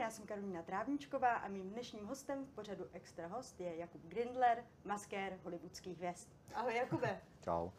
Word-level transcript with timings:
já 0.00 0.10
jsem 0.10 0.26
Karolina 0.26 0.62
Trávničková 0.62 1.34
a 1.34 1.48
mým 1.48 1.70
dnešním 1.70 2.06
hostem 2.06 2.44
v 2.44 2.50
pořadu 2.50 2.84
Extra 2.92 3.26
host 3.26 3.60
je 3.60 3.76
Jakub 3.76 4.00
Grindler, 4.06 4.64
maskér 4.84 5.38
hollywoodských 5.44 5.96
hvězd. 5.96 6.28
Ahoj 6.54 6.74
Jakube. 6.74 7.20
Čau. 7.44 7.70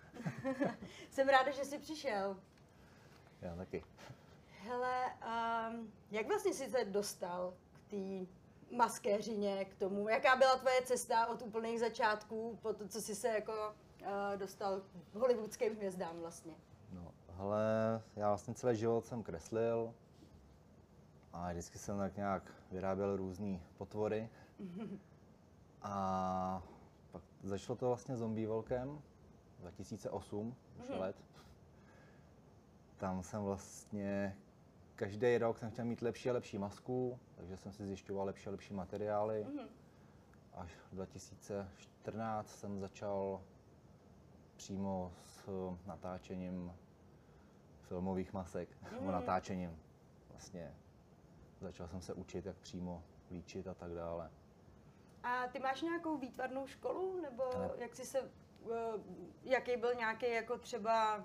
jsem 1.10 1.30
ráda, 1.30 1.52
že 1.52 1.66
jsi 1.66 1.80
přišel. 1.80 2.38
Já 3.42 3.56
taky. 3.56 3.84
Hele, 4.60 5.06
um, 5.06 5.94
jak 6.12 6.28
vlastně 6.28 6.54
jsi 6.54 6.70
se 6.70 6.86
dostal 6.86 7.54
k 7.88 7.90
té 7.90 8.32
maskéřině, 8.76 9.66
k 9.66 9.76
tomu? 9.76 10.10
Jaká 10.10 10.36
byla 10.36 10.56
tvoje 10.56 10.82
cesta 10.82 11.28
od 11.28 11.42
úplných 11.42 11.80
začátků 11.80 12.60
po 12.62 12.74
to, 12.74 12.88
co 12.88 13.02
jsi 13.02 13.16
se 13.16 13.28
jako 13.28 13.54
uh, 13.54 14.08
dostal 14.38 14.82
k 15.12 15.16
hollywoodským 15.16 15.76
hvězdám 15.76 16.20
vlastně? 16.20 16.54
No, 16.92 17.14
hele, 17.30 18.02
já 18.16 18.28
vlastně 18.28 18.54
celý 18.54 18.76
život 18.76 19.06
jsem 19.06 19.24
kreslil 19.24 19.94
a 21.34 21.52
vždycky 21.52 21.78
jsem 21.78 21.98
tak 21.98 22.18
nějak 22.18 22.52
vyráběl 22.72 23.16
různé 23.16 23.60
potvory. 23.78 24.30
A 25.84 26.64
pak 27.12 27.24
začalo 27.44 27.76
to 27.76 27.88
vlastně 27.88 28.18
zombie 28.18 28.48
volkem 28.48 29.02
2008, 29.60 30.56
už 30.80 30.90
mm-hmm. 30.90 31.00
let. 31.00 31.16
Tam 32.98 33.24
jsem 33.24 33.42
vlastně 33.42 34.38
každý 34.96 35.38
rok 35.38 35.58
jsem 35.58 35.72
chtěl 35.72 35.86
mít 35.86 36.02
lepší 36.02 36.30
a 36.30 36.34
lepší 36.34 36.58
masku, 36.58 37.20
takže 37.36 37.58
jsem 37.58 37.72
si 37.72 37.86
zjišťoval 37.86 38.26
lepší 38.26 38.48
a 38.48 38.52
lepší 38.52 38.74
materiály. 38.74 39.46
Mm-hmm. 39.46 39.68
Až 40.54 40.72
2014 40.92 42.60
jsem 42.60 42.80
začal 42.80 43.42
přímo 44.56 45.12
s 45.26 45.50
natáčením 45.86 46.74
filmových 47.82 48.34
masek, 48.34 48.70
mm. 48.82 49.00
nebo 49.00 49.12
natáčením. 49.12 49.80
Vlastně 50.30 50.74
začal 51.62 51.88
jsem 51.88 52.02
se 52.02 52.14
učit, 52.14 52.46
jak 52.46 52.58
přímo 52.58 53.04
líčit 53.32 53.68
a 53.68 53.74
tak 53.74 53.92
dále. 53.92 54.32
A 55.24 55.48
ty 55.48 55.60
máš 55.60 55.82
nějakou 55.82 56.18
výtvarnou 56.18 56.68
školu, 56.68 57.22
nebo 57.22 57.44
ne. 57.60 57.70
jak 57.78 57.96
jsi 57.96 58.06
se, 58.06 58.22
uh, 58.22 58.72
jaký 59.44 59.78
byl 59.78 59.94
nějaký 59.94 60.32
jako 60.32 60.58
třeba, 60.58 61.18
uh, 61.18 61.24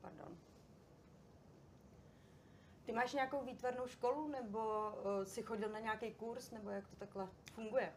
pardon, 0.00 0.36
ty 2.84 2.92
máš 2.92 3.14
nějakou 3.14 3.44
výtvarnou 3.44 3.86
školu, 3.86 4.28
nebo 4.28 4.58
uh, 4.58 5.24
jsi 5.24 5.42
chodil 5.42 5.68
na 5.68 5.80
nějaký 5.80 6.14
kurz, 6.14 6.50
nebo 6.50 6.70
jak 6.70 6.88
to 6.88 6.96
takhle 6.96 7.28
funguje? 7.52 7.92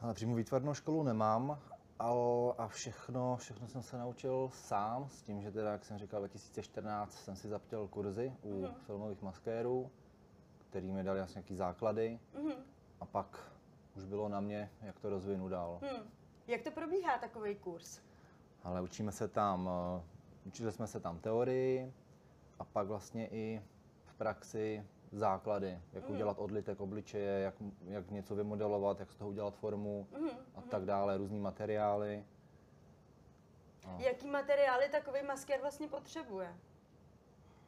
Ale 0.00 0.14
přímo 0.14 0.34
výtvarnou 0.34 0.74
školu 0.74 1.02
nemám, 1.02 1.60
a, 1.98 2.12
a 2.58 2.68
všechno, 2.68 3.36
všechno 3.36 3.68
jsem 3.68 3.82
se 3.82 3.98
naučil 3.98 4.50
sám, 4.52 5.08
s 5.08 5.22
tím, 5.22 5.42
že 5.42 5.52
teda, 5.52 5.72
jak 5.72 5.84
jsem 5.84 5.98
říkal, 5.98 6.20
2014 6.20 7.12
jsem 7.12 7.36
si 7.36 7.48
zaptěl 7.48 7.88
kurzy 7.88 8.32
u 8.42 8.62
mm-hmm. 8.62 8.74
filmových 8.74 9.22
maskérů, 9.22 9.90
který 10.70 10.92
mi 10.92 11.02
dali 11.02 11.20
asi 11.20 11.34
nějaký 11.34 11.56
základy 11.56 12.20
mm-hmm. 12.34 12.54
a 13.00 13.06
pak 13.06 13.52
už 13.96 14.04
bylo 14.04 14.28
na 14.28 14.40
mě, 14.40 14.70
jak 14.82 15.00
to 15.00 15.10
rozvinu 15.10 15.48
dál. 15.48 15.78
Mm. 15.82 16.10
Jak 16.46 16.62
to 16.62 16.70
probíhá 16.70 17.18
takový 17.18 17.54
kurz? 17.54 18.00
Ale 18.62 18.80
učíme 18.80 19.12
se 19.12 19.28
tam, 19.28 19.70
eh, 19.98 20.02
učili 20.44 20.72
jsme 20.72 20.86
se 20.86 21.00
tam 21.00 21.18
teorii 21.18 21.92
a 22.58 22.64
pak 22.64 22.86
vlastně 22.86 23.28
i 23.28 23.62
v 24.04 24.14
praxi 24.14 24.86
základy, 25.12 25.80
jak 25.92 26.08
mm. 26.08 26.14
udělat 26.14 26.38
odlitek 26.38 26.80
obličeje, 26.80 27.40
jak, 27.40 27.54
jak 27.84 28.10
něco 28.10 28.34
vymodelovat, 28.34 29.00
jak 29.00 29.12
z 29.12 29.16
toho 29.16 29.30
udělat 29.30 29.56
formu 29.56 30.06
mm. 30.20 30.28
a 30.54 30.60
tak 30.60 30.84
dále, 30.84 31.18
různý 31.18 31.40
materiály. 31.40 32.24
A. 33.84 33.96
Jaký 33.98 34.30
materiály 34.30 34.88
takový 34.88 35.22
maskér 35.22 35.60
vlastně 35.60 35.88
potřebuje? 35.88 36.56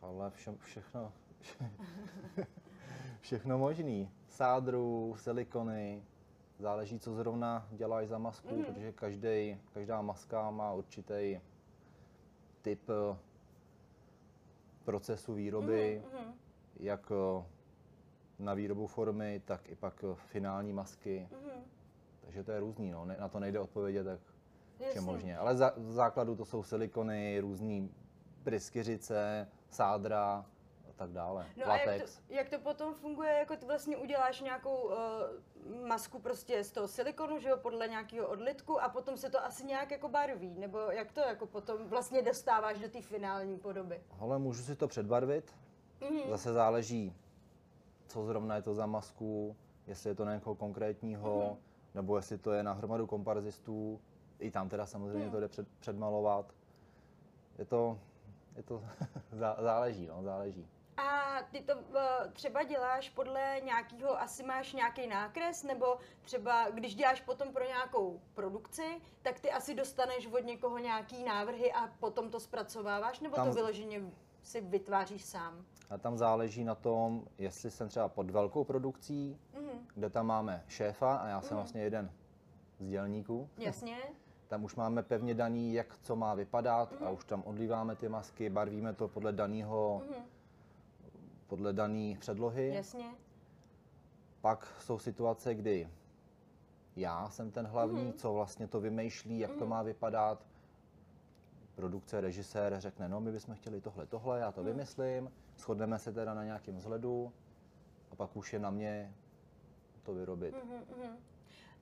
Ale 0.03 0.31
vše, 0.31 0.55
všechno, 0.59 1.13
všechno 3.21 3.59
možný. 3.59 4.11
Sádru, 4.29 5.15
silikony, 5.19 6.03
záleží, 6.59 6.99
co 6.99 7.15
zrovna 7.15 7.69
děláš 7.71 8.09
za 8.09 8.19
masku, 8.19 8.57
mm. 8.57 8.65
protože 8.65 8.93
každý, 8.93 9.59
každá 9.75 10.03
maska 10.03 10.51
má 10.51 10.73
určitý 10.73 11.41
typ 12.63 12.91
eh, 12.91 13.17
procesu 14.85 15.35
výroby. 15.35 16.03
Mm 16.15 16.49
jak 16.79 17.13
eh, 17.13 17.45
na 18.39 18.55
výrobu 18.55 18.87
formy, 18.87 19.43
tak 19.45 19.69
i 19.69 19.75
pak 19.75 20.05
eh, 20.05 20.15
finální 20.15 20.73
masky. 20.73 21.29
Mm-hmm. 21.31 21.61
Takže 22.21 22.45
to 22.45 22.53
je 22.53 22.61
různý, 22.61 22.91
no. 22.91 23.07
na 23.21 23.29
to 23.29 23.41
nejde 23.41 23.61
odpovědět 23.61 24.05
tak 24.05 24.21
vše 24.91 25.01
možně. 25.01 25.39
Ale 25.39 25.57
za, 25.57 25.73
v 25.77 25.93
základu 25.93 26.37
to 26.37 26.45
jsou 26.45 26.63
silikony, 26.63 27.41
různý 27.41 27.91
pryskyřice, 28.45 29.49
sádra 29.71 30.47
tak 30.99 31.11
dále. 31.11 31.47
No 31.57 31.65
Latex. 31.67 31.89
a 31.89 31.93
jak 31.93 32.03
to, 32.03 32.35
jak 32.35 32.49
to 32.49 32.59
potom 32.59 32.95
funguje, 32.95 33.33
jako 33.33 33.57
ty 33.57 33.67
vlastně 33.67 33.97
uděláš 33.97 34.41
nějakou 34.41 34.77
uh, 34.77 34.93
masku 35.87 36.19
prostě 36.19 36.65
z 36.65 36.73
toho 36.73 36.89
silikonu, 36.89 37.39
že 37.39 37.49
jo, 37.49 37.57
podle 37.57 37.89
nějakého 37.89 38.29
odlitku 38.29 38.83
a 38.83 38.89
potom 38.89 39.17
se 39.17 39.31
to 39.31 39.45
asi 39.45 39.65
nějak 39.65 39.91
jako 39.91 40.09
barví, 40.09 40.59
nebo 40.59 40.79
jak 40.79 41.13
to 41.13 41.21
jako 41.21 41.47
potom 41.47 41.89
vlastně 41.89 42.23
dostáváš 42.23 42.79
do 42.79 42.89
té 42.89 43.03
finální 43.03 43.59
podoby? 43.59 44.01
Ale 44.21 44.39
můžu 44.39 44.63
si 44.63 44.77
to 44.77 44.89
předbarvit, 44.89 45.55
Mm-hmm. 46.01 46.29
Zase 46.29 46.53
záleží, 46.53 47.15
co 48.07 48.27
zrovna 48.27 48.57
je 48.57 48.63
to 48.63 48.75
za 48.75 48.87
masku, 48.87 49.57
jestli 49.87 50.11
je 50.11 50.15
to 50.15 50.25
na 50.25 50.35
někoho 50.35 50.55
konkrétního, 50.55 51.41
mm-hmm. 51.41 51.95
nebo 51.95 52.17
jestli 52.17 52.39
to 52.39 52.53
je 52.53 52.63
na 52.63 52.73
hromadu 52.73 53.07
komparzistů. 53.07 54.01
I 54.39 54.51
tam 54.51 54.69
teda 54.69 54.87
samozřejmě 54.87 55.25
mm. 55.25 55.31
to 55.31 55.41
jde 55.41 55.49
před, 55.49 55.69
předmalovat. 55.79 56.55
Je 57.59 57.65
to, 57.65 57.99
je 58.57 58.63
to 58.63 58.83
záleží, 59.61 60.07
no, 60.07 60.23
záleží. 60.23 60.67
A 60.99 61.43
ty 61.51 61.61
to 61.61 61.75
uh, 61.75 61.83
třeba 62.33 62.63
děláš 62.63 63.11
podle 63.11 63.61
nějakého, 63.65 64.21
asi 64.21 64.43
máš 64.43 64.73
nějaký 64.73 65.07
nákres, 65.07 65.63
nebo 65.63 65.99
třeba 66.23 66.71
když 66.71 66.95
děláš 66.95 67.21
potom 67.21 67.53
pro 67.53 67.65
nějakou 67.65 68.21
produkci, 68.35 69.01
tak 69.23 69.41
ty 69.41 69.51
asi 69.51 69.75
dostaneš 69.75 70.27
od 70.27 70.45
někoho 70.45 70.79
nějaký 70.79 71.25
návrhy 71.25 71.73
a 71.73 71.87
potom 71.87 72.31
to 72.31 72.41
zpracováváš, 72.41 73.21
nebo 73.21 73.37
tam, 73.37 73.49
to 73.49 73.55
vyloženě 73.55 74.03
si 74.43 74.61
vytváříš 74.61 75.25
sám? 75.25 75.65
A 75.91 75.99
tam 75.99 76.19
záleží 76.19 76.65
na 76.65 76.75
tom, 76.75 77.25
jestli 77.39 77.71
jsem 77.71 77.89
třeba 77.89 78.09
pod 78.09 78.31
velkou 78.31 78.65
produkcí, 78.65 79.39
mm-hmm. 79.55 79.79
kde 79.95 80.11
tam 80.11 80.27
máme 80.27 80.65
šéfa 80.69 81.17
a 81.17 81.29
já 81.29 81.41
jsem 81.41 81.51
mm-hmm. 81.51 81.55
vlastně 81.55 81.83
jeden 81.83 82.13
z 82.79 82.89
dělníků. 82.89 83.49
Jasně. 83.59 83.97
Tam 84.49 84.65
už 84.65 84.75
máme 84.75 85.03
pevně 85.03 85.35
daný, 85.35 85.75
jak 85.75 85.99
co 86.03 86.17
má 86.17 86.35
vypadat 86.35 86.93
mm-hmm. 86.93 87.07
a 87.07 87.11
už 87.11 87.25
tam 87.25 87.43
odlíváme 87.47 87.97
ty 87.97 88.09
masky, 88.09 88.51
barvíme 88.51 88.93
to 88.93 89.09
podle 89.09 89.33
daného, 89.33 90.03
mm-hmm. 90.05 90.23
Podle 91.49 91.73
dané 91.73 92.17
předlohy. 92.19 92.75
Jasně. 92.75 93.15
Pak 94.41 94.77
jsou 94.81 94.99
situace, 94.99 95.55
kdy 95.55 95.89
já 96.97 97.31
jsem 97.31 97.51
ten 97.51 97.67
hlavní, 97.67 98.07
mm-hmm. 98.07 98.17
co 98.17 98.33
vlastně 98.33 98.69
to 98.69 98.81
vymýšlí, 98.81 99.39
jak 99.39 99.51
mm-hmm. 99.51 99.59
to 99.59 99.67
má 99.67 99.83
vypadat 99.83 100.47
produkce, 101.75 102.21
režisér 102.21 102.81
řekne, 102.81 103.09
no 103.09 103.21
my 103.21 103.33
bychom 103.33 103.55
chtěli 103.55 103.81
tohle, 103.81 104.07
tohle, 104.07 104.41
já 104.41 104.53
to 104.53 104.61
hmm. 104.61 104.71
vymyslím, 104.71 105.33
shodneme 105.59 105.99
se 105.99 106.13
teda 106.13 106.35
na 106.35 106.45
nějakém 106.45 106.77
vzhledu 106.77 107.33
a 108.11 108.17
pak 108.17 108.37
už 108.37 108.53
je 108.53 108.59
na 108.59 108.71
mě 108.71 109.15
to 110.03 110.15
vyrobit. 110.15 110.55
Mm-hmm. 110.55 111.17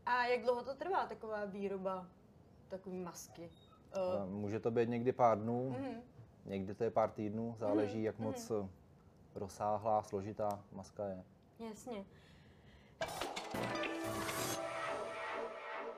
A 0.07 0.27
jak 0.27 0.43
dlouho 0.43 0.63
to 0.63 0.75
trvá, 0.75 1.07
taková 1.07 1.45
výroba 1.45 2.07
takové 2.69 2.97
masky? 2.97 3.51
Uh... 3.97 4.31
Může 4.31 4.61
to 4.61 4.71
být 4.71 4.89
někdy 4.89 5.13
pár 5.13 5.41
dnů, 5.41 5.77
mm-hmm. 5.79 6.01
někdy 6.45 6.75
to 6.75 6.85
je 6.85 6.91
pár 6.91 7.11
týdnů, 7.11 7.57
záleží, 7.59 7.99
mm-hmm. 7.99 8.05
jak 8.05 8.19
moc 8.19 8.51
mm-hmm. 8.51 8.69
Rozsáhlá, 9.37 10.03
složitá 10.03 10.65
maska 10.73 11.07
je. 11.07 11.25
Jasně. 11.69 12.05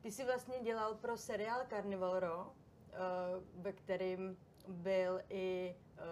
Ty 0.02 0.12
jsi 0.12 0.24
vlastně 0.24 0.60
dělal 0.62 0.94
pro 0.94 1.16
seriál 1.16 1.60
Carnival 1.68 2.20
Row, 2.20 2.46
Eh, 2.98 3.40
ve 3.54 3.72
kterým 3.72 4.36
byl 4.68 5.20
i 5.28 5.74
eh, 5.98 6.02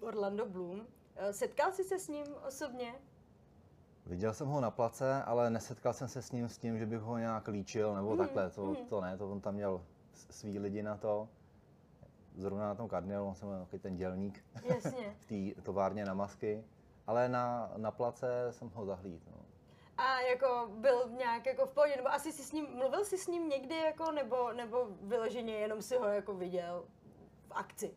Orlando 0.00 0.46
Bloom. 0.46 0.86
Eh, 1.16 1.32
setkal 1.32 1.72
jsi 1.72 1.84
se 1.84 1.98
s 1.98 2.08
ním 2.08 2.26
osobně? 2.48 2.94
Viděl 4.06 4.34
jsem 4.34 4.48
ho 4.48 4.60
na 4.60 4.70
place, 4.70 5.22
ale 5.22 5.50
nesetkal 5.50 5.92
jsem 5.92 6.08
se 6.08 6.22
s 6.22 6.32
ním 6.32 6.48
s 6.48 6.58
tím, 6.58 6.78
že 6.78 6.86
bych 6.86 7.00
ho 7.00 7.18
nějak 7.18 7.48
líčil 7.48 7.94
nebo 7.94 8.10
mm, 8.10 8.18
takhle. 8.18 8.50
To, 8.50 8.66
mm. 8.66 8.76
to 8.76 9.00
ne, 9.00 9.16
to 9.16 9.30
on 9.30 9.40
tam 9.40 9.54
měl 9.54 9.84
svý 10.12 10.58
lidi 10.58 10.82
na 10.82 10.96
to. 10.96 11.28
Zrovna 12.36 12.66
na 12.66 12.74
tom 12.74 12.88
kardinalu, 12.88 13.26
on 13.26 13.34
jsem 13.34 13.48
byl 13.48 13.78
ten 13.78 13.96
dělník 13.96 14.44
Jasně. 14.64 15.16
v 15.20 15.54
té 15.54 15.62
továrně 15.62 16.04
na 16.04 16.14
masky. 16.14 16.64
Ale 17.06 17.28
na, 17.28 17.72
na 17.76 17.90
place 17.90 18.46
jsem 18.50 18.70
ho 18.74 18.86
zahlíd. 18.86 19.22
No 19.30 19.42
a 19.98 20.20
jako 20.20 20.70
byl 20.78 21.08
nějak 21.08 21.46
jako 21.46 21.66
v 21.66 21.72
pohodě, 21.72 21.96
nebo 21.96 22.12
asi 22.12 22.32
si 22.32 22.42
s 22.42 22.52
ním, 22.52 22.66
mluvil 22.74 23.04
jsi 23.04 23.18
s 23.18 23.26
ním 23.26 23.48
někdy 23.48 23.76
jako, 23.76 24.12
nebo, 24.12 24.52
nebo 24.52 24.88
vyloženě 25.02 25.54
jenom 25.54 25.82
si 25.82 25.96
ho 25.96 26.08
jako 26.08 26.34
viděl 26.34 26.84
v 27.48 27.52
akci? 27.52 27.94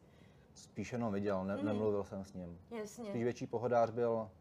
Spíš 0.54 0.92
jenom 0.92 1.14
viděl, 1.14 1.46
ne, 1.46 1.58
mm. 1.58 1.66
nemluvil 1.66 2.04
jsem 2.04 2.24
s 2.24 2.34
ním. 2.34 2.60
Jasně. 2.72 3.10
Spíš 3.10 3.24
větší 3.24 3.48
pohodář 3.48 3.90
byl 3.90 4.32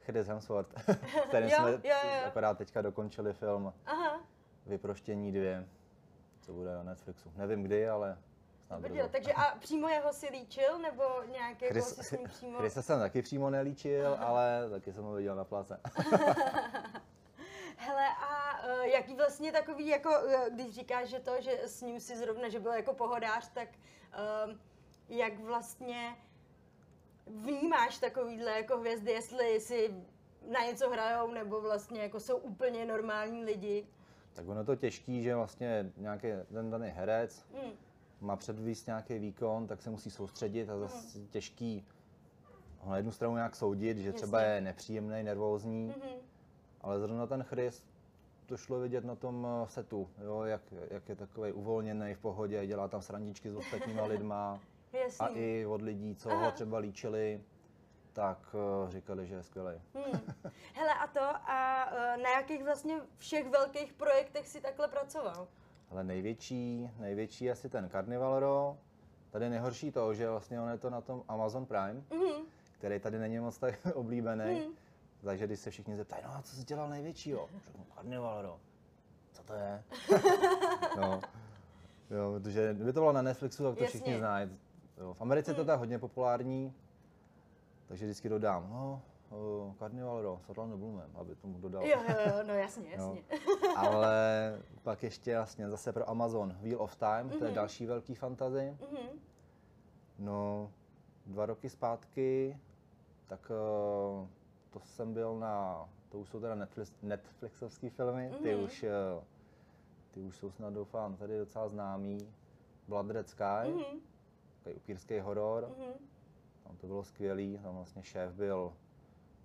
Chris 0.00 0.26
Hemsworth, 0.26 0.74
který 1.28 1.50
jsme 1.50 1.70
jo, 1.70 1.78
jo. 1.84 2.26
akorát 2.26 2.58
teďka 2.58 2.82
dokončili 2.82 3.32
film 3.32 3.72
Aha. 3.86 4.20
Vyproštění 4.66 5.32
dvě, 5.32 5.68
co 6.40 6.52
bude 6.52 6.74
na 6.74 6.82
Netflixu. 6.82 7.32
Nevím 7.36 7.62
kdy, 7.62 7.88
ale 7.88 8.18
Brděl, 8.78 9.04
brzo. 9.04 9.12
takže 9.12 9.32
a 9.32 9.58
přímo 9.58 9.88
jeho 9.88 10.12
si 10.12 10.28
líčil, 10.28 10.78
nebo 10.78 11.02
nějak 11.32 11.62
jako 11.62 11.74
Chris, 11.74 11.94
si 11.94 12.02
s 12.04 12.10
ním 12.10 12.28
přímo... 12.28 12.58
Chrise 12.58 12.82
jsem 12.82 12.98
taky 12.98 13.22
přímo 13.22 13.50
nelíčil, 13.50 14.16
ale 14.20 14.70
taky 14.70 14.92
jsem 14.92 15.04
ho 15.04 15.12
viděl 15.12 15.36
na 15.36 15.44
place. 15.44 15.80
Hele, 17.76 18.06
a 18.08 18.64
uh, 18.64 18.82
jaký 18.82 19.16
vlastně 19.16 19.52
takový, 19.52 19.86
jako, 19.86 20.08
uh, 20.08 20.54
když 20.54 20.74
říkáš, 20.74 21.08
že 21.08 21.20
to, 21.20 21.40
že 21.40 21.60
s 21.64 21.82
ním 21.82 22.00
si 22.00 22.16
zrovna, 22.16 22.48
že 22.48 22.60
byl 22.60 22.72
jako 22.72 22.94
pohodář, 22.94 23.48
tak 23.48 23.68
uh, 24.48 24.52
jak 25.08 25.40
vlastně 25.40 26.16
vnímáš 27.26 27.98
takovýhle 27.98 28.50
jako 28.50 28.78
hvězdy, 28.78 29.12
jestli 29.12 29.60
si 29.60 29.94
na 30.50 30.60
něco 30.60 30.90
hrajou, 30.90 31.30
nebo 31.30 31.60
vlastně 31.60 32.02
jako 32.02 32.20
jsou 32.20 32.36
úplně 32.36 32.86
normální 32.86 33.44
lidi? 33.44 33.86
tak 34.34 34.48
ono 34.48 34.60
je 34.60 34.66
to 34.66 34.76
těžký, 34.76 35.22
že 35.22 35.34
vlastně 35.36 35.92
nějaký 35.96 36.28
ten 36.52 36.70
daný 36.70 36.88
herec 36.88 37.44
Hmm. 37.54 37.72
Má 38.24 38.36
předvíst 38.36 38.86
nějaký 38.86 39.18
výkon, 39.18 39.66
tak 39.66 39.82
se 39.82 39.90
musí 39.90 40.10
soustředit 40.10 40.70
a 40.70 40.78
zase 40.78 41.18
těžký 41.30 41.86
ho 42.78 42.90
na 42.90 42.96
jednu 42.96 43.12
stranu 43.12 43.34
nějak 43.34 43.56
soudit, 43.56 43.98
že 43.98 44.12
třeba 44.12 44.40
je 44.40 44.60
nepříjemný, 44.60 45.22
nervózní, 45.22 45.86
Mhm. 45.86 46.08
ale 46.80 47.00
zrovna 47.00 47.26
ten 47.26 47.42
Chris, 47.42 47.86
to 48.46 48.56
šlo 48.56 48.80
vidět 48.80 49.04
na 49.04 49.14
tom 49.14 49.46
eh, 49.64 49.68
setu, 49.68 50.10
jo, 50.24 50.42
jak, 50.42 50.62
jak 50.90 51.08
je 51.08 51.16
takový 51.16 51.52
uvolněný 51.52 52.14
v 52.14 52.18
pohodě, 52.18 52.66
dělá 52.66 52.88
tam 52.88 53.02
srandičky 53.02 53.50
s 53.50 53.56
ostatníma 53.56 54.04
lidma 54.06 54.60
a 55.20 55.26
i 55.28 55.66
od 55.66 55.82
lidí, 55.82 56.14
co 56.16 56.30
Aha. 56.30 56.44
ho 56.44 56.52
třeba 56.52 56.78
líčili, 56.78 57.40
tak 58.12 58.38
eh, 58.86 58.90
říkali, 58.90 59.26
že 59.26 59.34
je 59.34 59.42
skvělý. 59.42 59.80
Hmm. 59.94 60.20
Hele, 60.74 60.94
a 60.94 61.06
to, 61.06 61.20
a 61.50 61.86
uh, 61.92 62.22
na 62.22 62.30
jakých 62.30 62.64
vlastně 62.64 63.00
všech 63.18 63.50
velkých 63.50 63.92
projektech 63.92 64.48
si 64.48 64.60
takhle 64.60 64.88
pracoval? 64.88 65.48
Ale 65.90 66.04
největší, 66.04 66.90
největší 66.98 67.44
je 67.44 67.52
asi 67.52 67.68
ten 67.68 67.88
Carnival 67.90 68.40
Row. 68.40 68.76
Tady 69.30 69.44
je 69.44 69.50
nejhorší 69.50 69.90
to, 69.92 70.14
že 70.14 70.30
vlastně 70.30 70.60
on 70.60 70.68
je 70.70 70.78
to 70.78 70.90
na 70.90 71.00
tom 71.00 71.22
Amazon 71.28 71.66
Prime, 71.66 72.02
Mhm. 72.10 72.44
který 72.78 73.00
tady 73.00 73.18
není 73.18 73.38
moc 73.38 73.58
tak 73.58 73.74
oblíbený. 73.94 74.54
Hmm. 74.60 74.72
Takže 75.24 75.46
když 75.46 75.60
se 75.60 75.70
všichni 75.70 75.96
zeptají, 75.96 76.22
no 76.24 76.30
a 76.34 76.42
co 76.42 76.56
jsi 76.56 76.64
dělal 76.64 76.88
největšího? 76.88 77.48
Řeknu, 77.66 77.84
Carnival 77.94 78.42
Row. 78.42 78.58
Co 79.32 79.42
to 79.42 79.52
je? 79.54 79.82
no. 81.00 81.20
Jo, 82.10 82.32
protože 82.40 82.74
kdyby 82.74 82.92
to 82.92 83.00
bylo 83.00 83.12
na 83.12 83.22
Netflixu, 83.22 83.64
tak 83.64 83.74
to 83.78 83.84
Jasně. 83.84 84.00
všichni 84.00 84.18
znají. 84.18 84.50
Jo, 84.98 85.14
v 85.14 85.20
Americe 85.20 85.50
je 85.50 85.54
to 85.54 85.64
tak 85.64 85.78
hodně 85.78 85.98
populární, 85.98 86.74
takže 87.86 88.04
vždycky 88.04 88.28
dodám, 88.28 88.70
no, 88.70 89.02
o, 89.34 89.74
Carnival 89.78 90.22
Row 90.22 90.38
s 90.40 90.48
Orlando 90.48 90.76
Bloomem, 90.76 91.10
aby 91.14 91.34
tomu 91.34 91.58
dodal. 91.58 91.82
Jo, 91.86 91.98
jo, 92.08 92.14
jo, 92.26 92.42
no 92.46 92.54
jasně, 92.54 92.90
jasně. 92.90 93.22
Ale 93.76 94.12
pak 94.82 95.02
ještě 95.02 95.36
vlastně 95.36 95.70
zase 95.70 95.92
pro 95.92 96.10
Amazon 96.10 96.56
Wheel 96.60 96.82
of 96.82 96.96
Time, 96.96 97.28
to 97.30 97.44
je 97.44 97.50
Mhm. 97.50 97.54
další 97.54 97.86
velký 97.86 98.14
fantasy. 98.14 98.76
Mhm. 98.90 99.08
No, 100.18 100.70
dva 101.26 101.46
roky 101.46 101.68
zpátky, 101.70 102.58
tak 103.26 103.50
eh, 103.50 104.26
to 104.70 104.80
jsem 104.80 105.14
byl 105.14 105.38
na, 105.38 105.88
to 106.08 106.18
už 106.18 106.28
jsou 106.28 106.40
teda 106.40 106.54
Netflix, 106.54 106.92
Netflixovský 107.02 107.90
filmy, 107.90 108.32
ty 108.42 108.54
Mhm. 108.54 108.64
už, 108.64 108.82
eh, 108.82 109.24
ty 110.10 110.20
už 110.20 110.36
jsou 110.36 110.50
snad 110.50 110.72
doufám 110.74 111.16
tady 111.16 111.38
docela 111.38 111.68
známý. 111.68 112.18
Blood 112.88 113.10
Red 113.10 113.28
Sky, 113.28 113.68
Mhm. 113.68 114.00
takový 114.58 114.74
upírský 114.74 115.18
horor, 115.20 115.68
Mhm. 115.78 115.92
tam 116.64 116.76
to 116.76 116.86
bylo 116.86 117.04
skvělý, 117.04 117.58
tam 117.58 117.74
vlastně 117.74 118.02
šéf 118.02 118.32
byl 118.32 118.72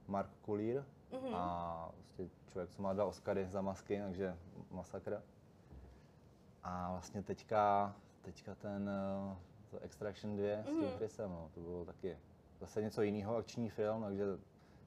Mark 0.09 0.29
Kulír 0.41 0.83
Mhm. 1.11 1.35
a 1.35 1.91
vlastně 1.95 2.29
člověk, 2.47 2.69
co 2.69 2.81
má 2.81 2.94
dva 2.94 3.06
Oscary 3.06 3.47
za 3.50 3.61
masky, 3.61 4.01
takže 4.01 4.38
masakr. 4.71 5.21
A 6.63 6.91
vlastně 6.91 7.23
teďka, 7.23 7.95
teďka 8.21 8.56
ten 8.56 8.89
eh, 8.89 9.35
to 9.71 9.79
Extraction 9.79 10.35
2 10.35 10.63
s 10.63 10.65
tím 10.65 10.83
Mhm. 10.83 10.97
Chrisem, 10.97 11.29
no, 11.31 11.50
to 11.53 11.59
bylo 11.61 11.85
taky 11.85 12.17
zase 12.59 12.81
něco 12.81 13.01
jiného, 13.01 13.35
akční 13.35 13.69
film, 13.69 14.03
takže 14.03 14.23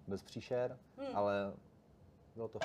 bez 0.08 0.22
příšer, 0.22 0.78
Hmm. 0.98 1.16
ale 1.16 1.52
bylo 2.34 2.48
to 2.48 2.58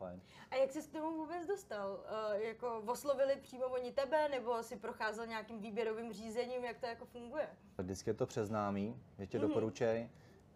fajn. 0.00 0.20
A 0.50 0.54
jak 0.56 0.70
jsi 0.72 0.82
k 0.82 0.92
tomu 0.92 1.16
vůbec 1.16 1.46
dostal? 1.46 1.90
Uh, 1.92 2.40
jako 2.40 2.78
oslovili 2.86 3.36
přímo 3.36 3.64
oni 3.66 3.92
tebe, 3.92 4.28
nebo 4.28 4.62
si 4.62 4.76
procházel 4.76 5.26
nějakým 5.26 5.60
výběrovým 5.60 6.12
řízením, 6.12 6.64
jak 6.64 6.78
to 6.78 6.86
jako 6.86 7.04
funguje? 7.06 7.48
Vždycky 7.78 8.10
je 8.10 8.14
to 8.14 8.26
přes 8.26 8.48
známý, 8.48 8.96
že 9.18 9.26
tě 9.26 9.38
Mhm. 9.38 9.48
doporučej. 9.48 10.08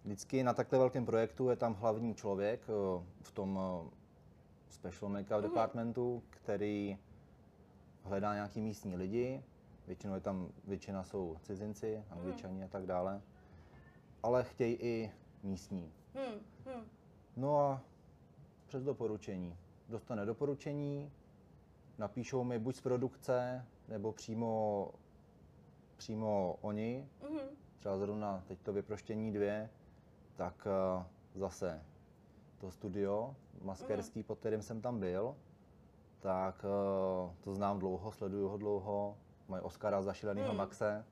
Vždycky 0.05 0.43
na 0.43 0.55
takhle 0.55 0.79
velkém 0.79 1.07
projektu 1.07 1.49
je 1.51 1.57
tam 1.57 1.75
hlavní 1.75 2.15
člověk 2.15 2.61
eh, 2.69 3.05
v 3.23 3.31
tom 3.33 3.59
eh, 3.61 3.91
special 4.71 5.11
make-up 5.11 5.35
Mhm. 5.41 5.43
departmentu, 5.43 6.23
který 6.31 6.99
hledá 8.03 8.35
nějaký 8.35 8.61
místní 8.61 8.97
lidi. 8.97 9.43
Většinou 9.87 10.15
je 10.15 10.21
tam, 10.21 10.49
většina 10.65 11.03
jsou 11.05 11.37
cizinci, 11.43 12.05
angličani 12.11 12.65
a 12.65 12.69
tak 12.69 12.87
dále. 12.87 13.23
Ale 14.23 14.45
chtějí 14.45 14.75
i 14.81 15.13
místní. 15.43 15.93
Hmm. 16.15 16.41
Hmm. 16.67 16.85
No 17.37 17.59
a 17.61 17.81
přes 18.75 18.85
doporučení. 18.85 19.57
Dostane 19.89 20.27
doporučení, 20.27 21.13
napíšou 21.99 22.45
mi 22.45 22.59
buď 22.59 22.77
z 22.77 22.81
produkce, 22.81 23.67
nebo 23.89 24.13
přímo, 24.13 24.91
přímo 25.97 26.59
oni, 26.61 27.09
Mhm. 27.31 27.39
třeba 27.79 27.99
zrovna 27.99 28.45
teď 28.49 28.59
to 28.63 28.73
vyproštění 28.73 29.33
dvě, 29.33 29.71
tak 30.37 30.67
eh, 30.67 31.05
zase 31.35 31.83
to 32.59 32.71
studio 32.71 33.37
maskerský, 33.63 34.23
pod 34.23 34.39
kterým 34.39 34.63
jsem 34.63 34.81
tam 34.81 35.01
byl, 35.01 35.37
tak 36.21 36.65
eh, 36.65 37.35
to 37.41 37.55
znám 37.55 37.79
dlouho, 37.79 38.13
sleduju 38.13 38.49
ho 38.49 38.57
dlouho, 38.57 39.17
mají 39.49 39.63
Oscara 39.63 40.03
za 40.03 40.13
šílenýho 40.13 40.49
Hmm. 40.49 40.57
Maxe. 40.57 41.05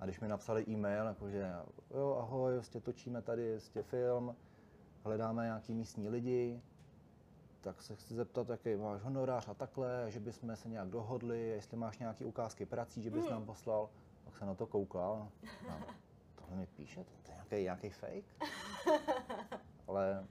A 0.00 0.04
když 0.04 0.20
mi 0.20 0.28
napsali 0.28 0.64
e-mail, 0.68 1.04
jakože 1.06 1.52
jo, 1.90 2.16
ahoj, 2.20 2.54
vlastně 2.54 2.80
točíme 2.80 3.22
tady 3.22 3.52
vlastně 3.52 3.82
film, 3.82 4.36
hledáme 5.04 5.44
nějaký 5.44 5.74
místní 5.74 6.08
lidi, 6.08 6.62
tak 7.60 7.82
se 7.82 7.96
chci 7.96 8.14
zeptat, 8.14 8.48
jaký 8.48 8.76
máš 8.76 9.02
honorář 9.02 9.48
a 9.48 9.54
takhle, 9.54 10.04
že 10.08 10.20
bychom 10.20 10.56
se 10.56 10.68
nějak 10.68 10.88
dohodli, 10.88 11.48
jestli 11.48 11.76
máš 11.76 11.98
nějaké 11.98 12.24
ukázky 12.24 12.66
prací, 12.66 13.02
že 13.02 13.10
bys 13.10 13.22
Hmm. 13.24 13.32
nám 13.32 13.46
poslal. 13.46 13.88
Tak 14.24 14.36
se 14.36 14.46
na 14.46 14.54
to 14.54 14.66
koukal. 14.66 15.28
A 15.68 15.78
tohle 16.34 16.56
mi 16.56 16.66
píše, 16.66 17.04
to 17.04 17.30
je 17.30 17.34
nějaký, 17.34 17.62
nějaký 17.62 17.90
fake. 17.90 18.24
Ale 19.88 20.24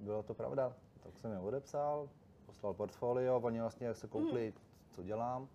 bylo 0.00 0.22
to 0.22 0.34
pravda. 0.34 0.72
Tak 1.02 1.18
jsem 1.18 1.32
je 1.32 1.38
odepsal, 1.38 2.08
poslal 2.46 2.74
portfolio, 2.74 3.40
oni 3.40 3.60
vlastně 3.60 3.86
jak 3.86 3.96
se 3.96 4.06
koukli, 4.08 4.54
co 4.90 5.02
dělám, 5.02 5.48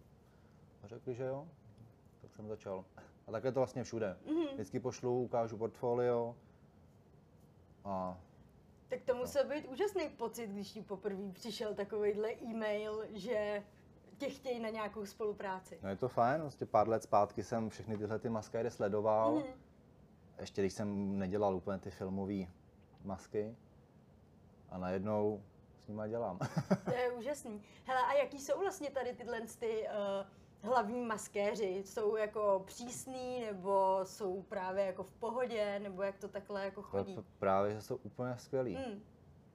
a 0.83 0.87
řekli, 0.87 1.15
že 1.15 1.23
jo. 1.23 1.47
Tak 2.21 2.33
jsem 2.33 2.47
začal. 2.47 2.85
A 3.27 3.31
tak 3.31 3.43
je 3.43 3.51
to 3.51 3.59
vlastně 3.59 3.83
všude. 3.83 4.17
Mhm. 4.25 4.45
Vždycky 4.53 4.79
pošlu, 4.79 5.23
ukážu 5.23 5.57
portfolio 5.57 6.35
a 7.85 8.17
Tak 8.87 9.01
to 9.03 9.15
musel 9.15 9.49
být 9.49 9.65
úžasný 9.65 10.09
pocit, 10.09 10.47
když 10.47 10.71
ti 10.71 10.81
poprvé 10.81 11.31
přišel 11.31 11.73
takovýhle 11.73 12.31
e-mail, 12.31 13.05
že 13.13 13.63
tě 14.17 14.29
chtějí 14.29 14.59
na 14.59 14.69
nějakou 14.69 15.05
spolupráci. 15.05 15.79
No 15.83 15.89
je 15.89 15.95
to 15.95 16.09
fajn, 16.09 16.41
vlastně 16.41 16.67
pár 16.67 16.89
let 16.89 17.03
zpátky 17.03 17.43
jsem 17.43 17.69
všechny 17.69 17.97
tyhle 17.97 18.19
ty 18.19 18.29
maskéry 18.29 18.71
sledoval. 18.71 19.35
Mhm. 19.35 19.45
Ještě 20.39 20.61
když 20.61 20.73
jsem 20.73 21.19
nedělal 21.19 21.55
úplně 21.55 21.79
ty 21.79 21.91
filmové 21.91 22.45
masky. 23.03 23.55
A 24.69 24.77
najednou 24.77 25.43
s 25.83 25.87
nima 25.87 26.07
dělám. 26.07 26.39
To 26.85 26.91
je 26.91 27.11
úžasný. 27.11 27.61
Hele, 27.85 28.01
a 28.01 28.13
jaký 28.13 28.39
jsou 28.39 28.59
vlastně 28.59 28.91
tady 28.91 29.13
tyhle 29.13 29.41
ty 29.41 29.87
uh, 29.87 30.27
hlavní 30.61 31.01
maskéři? 31.05 31.83
Jsou 31.85 32.15
jako 32.15 32.63
přísný, 32.65 33.41
nebo 33.45 33.99
jsou 34.03 34.41
právě 34.41 34.85
jako 34.85 35.03
v 35.03 35.11
pohodě, 35.13 35.79
nebo 35.79 36.03
jak 36.03 36.17
to 36.17 36.27
takhle 36.27 36.65
jako 36.65 36.81
To 36.81 36.87
chodí? 36.87 37.15
p- 37.15 37.23
právě, 37.39 37.73
že 37.73 37.81
jsou 37.81 37.95
úplně 37.95 38.37
skvělí. 38.37 38.75
Hmm. 38.75 39.01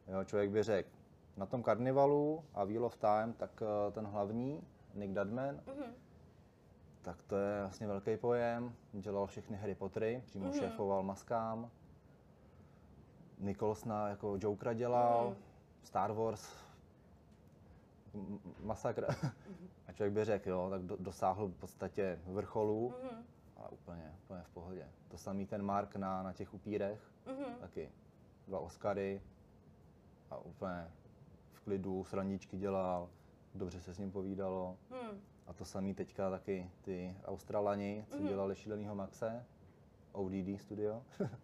Jo, 0.07 0.25
člověk 0.25 0.51
by 0.51 0.63
řekl, 0.63 0.89
na 1.37 1.47
tom 1.47 1.63
karnivalu 1.63 2.45
a 2.55 2.65
Wheel 2.65 2.85
of 2.85 2.97
Time, 2.97 3.33
tak 3.33 3.63
eh, 3.63 3.91
ten 3.93 4.07
hlavní, 4.07 4.63
Nick 4.95 5.13
Dudman, 5.15 5.55
Mhm. 5.67 5.93
tak 7.03 7.23
to 7.23 7.37
je 7.37 7.61
vlastně 7.61 7.87
velký 7.87 8.17
pojem. 8.17 8.75
Dělal 8.93 9.27
všechny 9.27 9.57
Harry 9.57 9.75
Pottery, 9.75 10.23
přímo 10.27 10.45
Mhm. 10.45 10.55
šéfoval 10.59 11.03
maskám. 11.03 11.71
Nicholsona 13.39 14.09
jako 14.09 14.37
Jokera 14.41 14.73
dělal, 14.73 15.27
Mhm. 15.27 15.37
Star 15.83 16.13
Wars, 16.13 16.53
masakr. 18.63 19.07
A 19.91 19.93
člověk 19.93 20.15
by 20.15 20.25
řekl, 20.25 20.51
jo, 20.51 20.67
tak 20.71 20.83
do, 20.83 20.97
dosáhl 21.01 21.47
v 21.49 21.55
podstatě 21.55 22.19
vrcholu, 22.27 22.95
Mhm. 23.03 23.25
ale 23.57 23.69
úplně, 23.69 24.15
úplně 24.25 24.43
v 24.43 24.49
pohodě. 24.51 24.89
To 25.09 25.19
samý 25.19 25.47
ten 25.47 25.63
Mark 25.63 25.97
na, 25.97 26.23
na 26.23 26.33
těch 26.33 26.55
upírech, 26.55 27.01
Mhm. 27.27 27.55
taky 27.61 27.91
dva 28.49 28.61
Oscary 28.61 29.23
a 30.31 30.39
úplně 30.39 30.91
v 31.53 31.61
klidu, 31.61 32.05
srandičky 32.05 32.57
dělal, 32.59 33.09
dobře 33.55 33.81
se 33.81 33.95
s 33.95 33.99
ním 33.99 34.11
povídalo. 34.13 34.77
Hmm. 34.91 35.21
A 35.47 35.53
to 35.53 35.65
samý 35.65 35.95
teďka 35.95 36.31
taky 36.31 36.71
ty 36.83 37.17
Australani, 37.25 38.05
co 38.11 38.17
Mhm. 38.19 38.29
dělali 38.29 38.57
šílenýho 38.57 38.95
Maxe, 38.95 39.47
ODD 40.13 40.59
studio, 40.59 41.03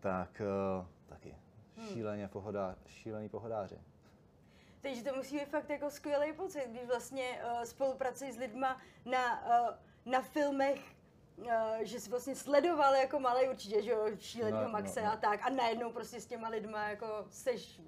tak 0.00 0.42
uh, 0.80 0.86
taky 1.06 1.34
Hmm. 1.76 1.86
šíleně 1.86 2.28
pohodá, 2.28 2.76
šílený 2.86 3.28
pohodáři. 3.28 3.78
Takže 4.80 5.04
to 5.04 5.16
musí 5.16 5.38
být 5.38 5.48
fakt 5.48 5.70
jako 5.70 5.90
skvělý 5.90 6.32
pocit, 6.32 6.66
když 6.70 6.86
vlastně 6.86 7.40
uh, 7.44 7.62
spolupracuji 7.62 8.32
s 8.32 8.36
lidma 8.36 8.80
na, 9.04 9.42
uh, 9.68 9.74
na 10.12 10.22
filmech, 10.22 10.80
uh, 11.36 11.46
že 11.80 12.00
si 12.00 12.10
vlastně 12.10 12.34
sledoval 12.36 12.94
jako 12.94 13.20
malý 13.20 13.48
určitě, 13.48 13.82
že 13.82 13.90
jo, 13.90 14.06
šílenýho 14.18 14.62
No, 14.64 14.68
Maxe 14.68 15.00
no, 15.00 15.06
no. 15.06 15.12
a 15.12 15.16
tak 15.16 15.40
a 15.46 15.50
najednou 15.50 15.92
prostě 15.92 16.20
s 16.20 16.26
těma 16.26 16.48
lidma 16.48 16.88
jako 16.88 17.06
seš 17.30 17.80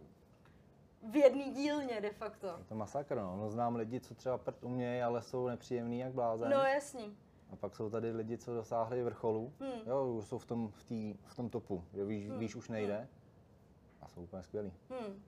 v 1.03 1.17
jedný 1.17 1.53
dílně 1.53 2.01
de 2.01 2.11
facto. 2.11 2.47
Je 2.47 2.65
to 2.69 2.75
masakr, 2.75 3.17
no. 3.17 3.37
no. 3.37 3.51
znám 3.51 3.77
lidi, 3.77 4.01
co 4.01 4.15
třeba 4.15 4.39
prd 4.39 4.65
umějí, 4.65 5.03
ale 5.03 5.23
jsou 5.23 5.49
nepříjemný 5.49 5.99
jak 5.99 6.13
blázen. 6.13 6.51
No 6.51 6.59
jasný. 6.59 7.17
A 7.53 7.57
pak 7.57 7.77
jsou 7.77 7.91
tady 7.91 8.13
lidi, 8.13 8.39
co 8.39 8.55
dosáhli 8.55 9.03
vrcholu, 9.03 9.53
Hmm. 9.61 9.81
jo, 9.87 10.23
jsou 10.23 10.39
v 10.39 10.47
tom, 10.47 10.69
v, 10.69 10.85
tý, 10.85 11.15
v 11.25 11.35
tom 11.35 11.51
topu, 11.51 11.85
že 11.95 12.05
víš, 12.05 12.29
Hmm. 12.29 12.39
víš 12.39 12.55
už 12.57 12.69
nejde. 12.69 13.09
A 14.03 14.09
jsou 14.09 14.23
úplně 14.23 14.43
skvělí. 14.43 14.73
Hmm. 14.91 15.23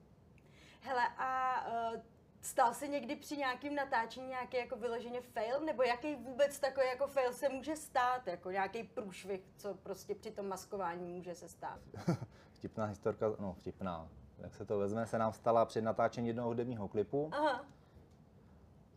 Hele, 0.85 1.07
a 1.17 1.55
uh, 1.93 1.99
stal 2.41 2.73
se 2.73 2.87
někdy 2.87 3.15
při 3.15 3.37
nějakém 3.37 3.75
natáčení 3.75 4.27
nějaký 4.27 4.57
jako 4.57 4.75
vyloženě 4.75 5.21
fail? 5.21 5.59
Nebo 5.65 5.83
jaký 5.83 6.15
vůbec 6.15 6.59
takový 6.59 6.85
jako 6.87 7.07
fail 7.07 7.33
se 7.33 7.49
může 7.49 7.75
stát? 7.75 8.27
Jako 8.27 8.51
nějaký 8.51 8.83
průšvih, 8.83 9.41
co 9.57 9.73
prostě 9.73 10.15
při 10.15 10.31
tom 10.31 10.47
maskování 10.47 11.13
může 11.13 11.35
se 11.35 11.49
stát? 11.49 11.79
Vtipná 12.53 12.85
historka, 12.85 13.25
no 13.39 13.53
vtipná, 13.53 14.07
jak 14.37 14.55
se 14.55 14.65
to 14.65 14.77
vezme, 14.77 15.05
se 15.07 15.17
nám 15.17 15.33
stala 15.33 15.65
při 15.65 15.81
natáčení 15.81 16.27
jednoho 16.27 16.47
hudebního 16.49 16.87
klipu 16.87 17.29
Aha, 17.33 17.65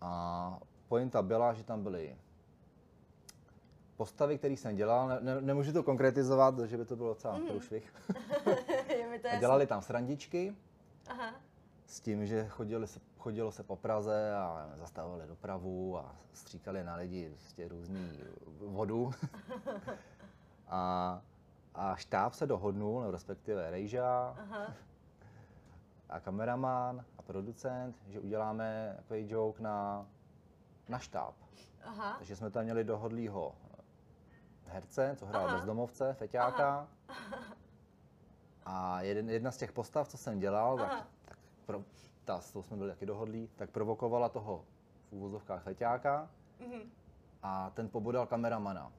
a 0.00 0.58
pointa 0.88 1.22
byla, 1.22 1.52
že 1.52 1.64
tam 1.64 1.82
byly 1.82 2.16
postavy, 3.96 4.38
které 4.38 4.54
jsem 4.54 4.76
dělal, 4.76 5.08
ne, 5.08 5.18
ne, 5.20 5.40
nemůžu 5.40 5.72
to 5.72 5.82
konkretizovat, 5.82 6.58
že 6.60 6.76
by 6.76 6.84
to 6.84 6.96
bylo 6.96 7.08
docela 7.08 7.36
Mhm. 7.38 7.46
průšvih. 7.48 7.94
dělali 9.40 9.66
tam 9.66 9.82
srandičky 9.82 10.56
Aha, 11.08 11.34
s 11.86 12.00
tím, 12.00 12.26
že 12.26 12.48
chodili 12.48 12.86
se, 12.86 13.00
chodilo 13.18 13.52
se 13.52 13.62
po 13.62 13.76
Praze 13.76 14.34
a 14.36 14.70
zastavovali 14.74 15.26
dopravu 15.26 15.98
a 15.98 16.16
stříkali 16.32 16.84
na 16.84 16.94
lidi 16.96 17.30
prostě 17.30 17.68
různý 17.68 18.18
vodu. 18.60 19.10
a, 20.68 21.20
a 21.74 21.96
štáb 21.96 22.32
se 22.34 22.46
dohodnul, 22.46 23.00
nebo 23.00 23.10
respektive 23.12 23.70
Rejža 23.70 24.36
aha, 24.38 24.74
a 26.08 26.20
kameraman 26.20 27.04
a 27.18 27.22
producent, 27.22 27.96
že 28.08 28.20
uděláme 28.20 28.94
takový 28.96 29.30
joke 29.30 29.62
na, 29.62 30.06
na 30.88 30.98
štáb. 30.98 31.34
aha, 31.84 32.14
Takže 32.18 32.36
jsme 32.36 32.50
tam 32.50 32.64
měli 32.64 32.84
dohodlýho 32.84 33.54
herce, 34.66 35.16
co 35.18 35.26
hrál 35.26 35.46
Aha. 35.46 35.56
bezdomovce, 35.56 36.14
feťáka. 36.14 36.88
A 38.64 39.02
jeden, 39.02 39.30
jedna 39.30 39.50
z 39.50 39.56
těch 39.56 39.72
postav, 39.72 40.08
co 40.08 40.16
jsem 40.18 40.38
dělal, 40.38 40.80
Aha. 40.80 40.88
tak 40.96 41.06
pro, 41.66 41.84
ta, 42.24 42.40
s 42.40 42.52
tou 42.52 42.62
jsme 42.62 42.76
byli 42.76 42.90
taky 42.90 43.06
dohodlí, 43.06 43.50
tak 43.56 43.70
provokovala 43.70 44.28
toho 44.28 44.64
v 45.10 45.12
úvozovkách 45.12 45.62
feťáka 45.62 46.30
mhm. 46.60 46.80
a 47.42 47.70
ten 47.70 47.88
pobodal 47.88 48.26
kameramana. 48.26 48.92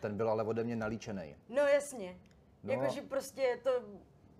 Ten 0.00 0.16
byl 0.16 0.30
ale 0.30 0.44
ode 0.44 0.64
mě 0.64 0.76
nalíčený. 0.76 1.36
No 1.48 1.62
jasně. 1.62 2.18
No. 2.62 2.72
Jakože 2.72 3.02
prostě 3.02 3.60
to 3.62 3.70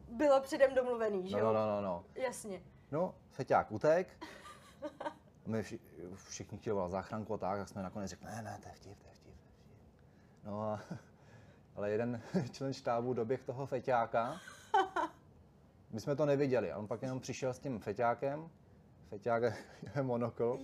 bylo 0.08 0.40
předem 0.40 0.74
domluvený, 0.74 1.28
že 1.28 1.36
No, 1.36 1.38
jo? 1.38 1.52
no, 1.52 1.52
no, 1.52 1.66
no, 1.66 1.80
no. 1.80 2.04
Jasně. 2.14 2.62
No, 2.90 3.14
feťák 3.30 3.72
utek. 3.72 4.26
My 5.46 5.62
vši, 5.62 5.80
všichni 6.28 6.58
chtěli 6.58 6.74
volat 6.74 6.90
záchranku 6.90 7.34
a 7.34 7.38
tak, 7.38 7.58
tak 7.58 7.68
jsme 7.68 7.82
nakonec 7.82 8.10
řekli, 8.10 8.26
ne, 8.26 8.42
ne, 8.42 8.58
to 8.62 8.68
je 8.68 8.74
vtip, 8.74 8.98
to 8.98 9.08
je 9.08 9.14
vtip, 9.14 9.36
to 9.40 9.48
je 9.48 9.54
vtip. 9.54 9.74
No 10.44 10.62
a, 10.62 10.80
ale 11.76 11.90
jeden 11.90 12.22
člen 12.50 12.72
štábu 12.72 13.14
doběh 13.14 13.42
toho 13.42 13.66
feťáka, 13.66 14.40
my 15.92 16.00
jsme 16.00 16.16
to 16.16 16.26
neviděli, 16.26 16.72
a 16.72 16.78
on 16.78 16.86
pak 16.86 17.02
jenom 17.02 17.20
přišel 17.20 17.54
s 17.54 17.58
tím 17.58 17.78
feťákem, 17.78 18.50
feťák 19.08 19.42
je 19.42 19.54
monokl, 20.02 20.58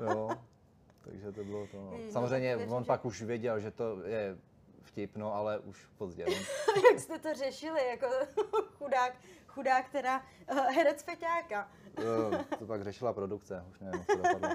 jo, 0.00 0.30
takže 1.04 1.32
to 1.32 1.44
bylo 1.44 1.66
to. 1.66 1.76
No. 1.76 1.90
No, 1.90 2.10
Samozřejmě 2.10 2.56
věřím, 2.56 2.74
on 2.74 2.84
pak 2.84 3.04
už 3.04 3.22
věděl, 3.22 3.60
že 3.60 3.70
to 3.70 4.02
je 4.04 4.38
vtip, 4.82 5.16
no, 5.16 5.34
ale 5.34 5.58
už 5.58 5.86
pozdě. 5.98 6.24
No. 6.26 6.32
Jak 6.90 7.00
jste 7.00 7.18
to 7.18 7.34
řešili, 7.34 7.88
jako 7.88 8.06
chudák, 8.78 9.16
chudák 9.46 9.88
teda 9.88 10.22
uh, 10.52 10.58
herec 10.58 11.02
Feťáka. 11.02 11.68
Jo, 12.04 12.44
to 12.58 12.66
pak 12.66 12.82
řešila 12.82 13.12
produkce, 13.12 13.64
už 13.70 13.80
nevím, 13.80 14.00
jak 14.00 14.06
to 14.06 14.16
dopadlo. 14.16 14.48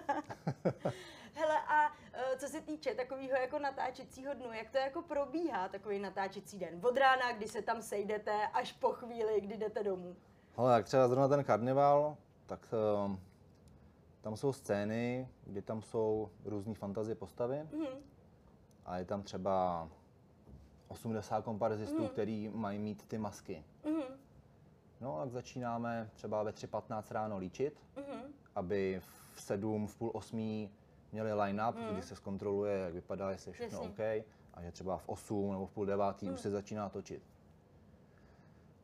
Uh, 2.34 2.38
co 2.40 2.48
se 2.48 2.62
týče 2.62 2.96
takového 2.96 3.38
jako 3.42 3.60
natáčecího 3.60 4.34
dnu, 4.34 4.54
jak 4.54 4.70
to 4.70 4.78
jako 4.78 5.02
probíhá 5.02 5.70
takový 5.70 6.00
natáčecí 6.00 6.60
den? 6.60 6.80
Od 6.86 6.98
rána, 6.98 7.32
kdy 7.32 7.48
se 7.48 7.62
tam 7.62 7.82
sejdete, 7.82 8.48
až 8.48 8.72
po 8.72 8.90
chvíli, 8.90 9.42
kdy 9.42 9.58
jdete 9.58 9.84
domů. 9.84 10.16
Ale 10.58 10.74
jak 10.74 10.86
třeba 10.86 11.08
zrovna 11.08 11.28
ten 11.28 11.44
karneval, 11.44 12.18
tak 12.46 12.74
um, 13.06 13.20
tam 14.22 14.36
jsou 14.38 14.54
scény, 14.54 15.28
kdy 15.44 15.62
tam 15.62 15.82
jsou 15.82 16.30
různé 16.46 16.74
fantazie 16.74 17.16
postavy 17.16 17.64
Mhm. 17.74 17.88
a 18.86 18.98
je 18.98 19.06
tam 19.06 19.24
třeba 19.24 19.90
80 20.88 21.44
komparzistů, 21.44 22.08
který 22.08 22.50
mají 22.50 22.80
mít 22.80 23.08
ty 23.08 23.18
masky. 23.18 23.64
Mhm. 23.86 24.02
No, 25.02 25.20
tak 25.20 25.32
začínáme 25.32 26.10
třeba 26.14 26.44
ve 26.44 26.52
3.15 26.52 27.12
ráno 27.12 27.38
líčit, 27.38 27.80
Mhm. 27.96 28.20
aby 28.56 29.02
v 29.34 29.42
7, 29.42 29.88
v 29.88 29.96
půl 29.96 30.12
8 30.14 30.70
měli 31.12 31.34
line-up, 31.34 31.76
kdy 31.92 32.02
se 32.02 32.16
zkontroluje, 32.16 32.78
jak 32.78 32.94
vypadá, 32.94 33.32
jestli 33.32 33.50
je 33.50 33.54
všechno 33.54 33.78
Jasně. 33.78 33.90
OK, 33.90 34.00
a 34.54 34.62
že 34.62 34.72
třeba 34.72 34.98
v 34.98 35.10
8 35.10 35.52
nebo 35.52 35.66
v 35.66 35.72
půl 35.72 35.86
9 35.86 36.24
už 36.24 36.40
se 36.40 36.50
začíná 36.50 36.90
točit. 36.90 37.24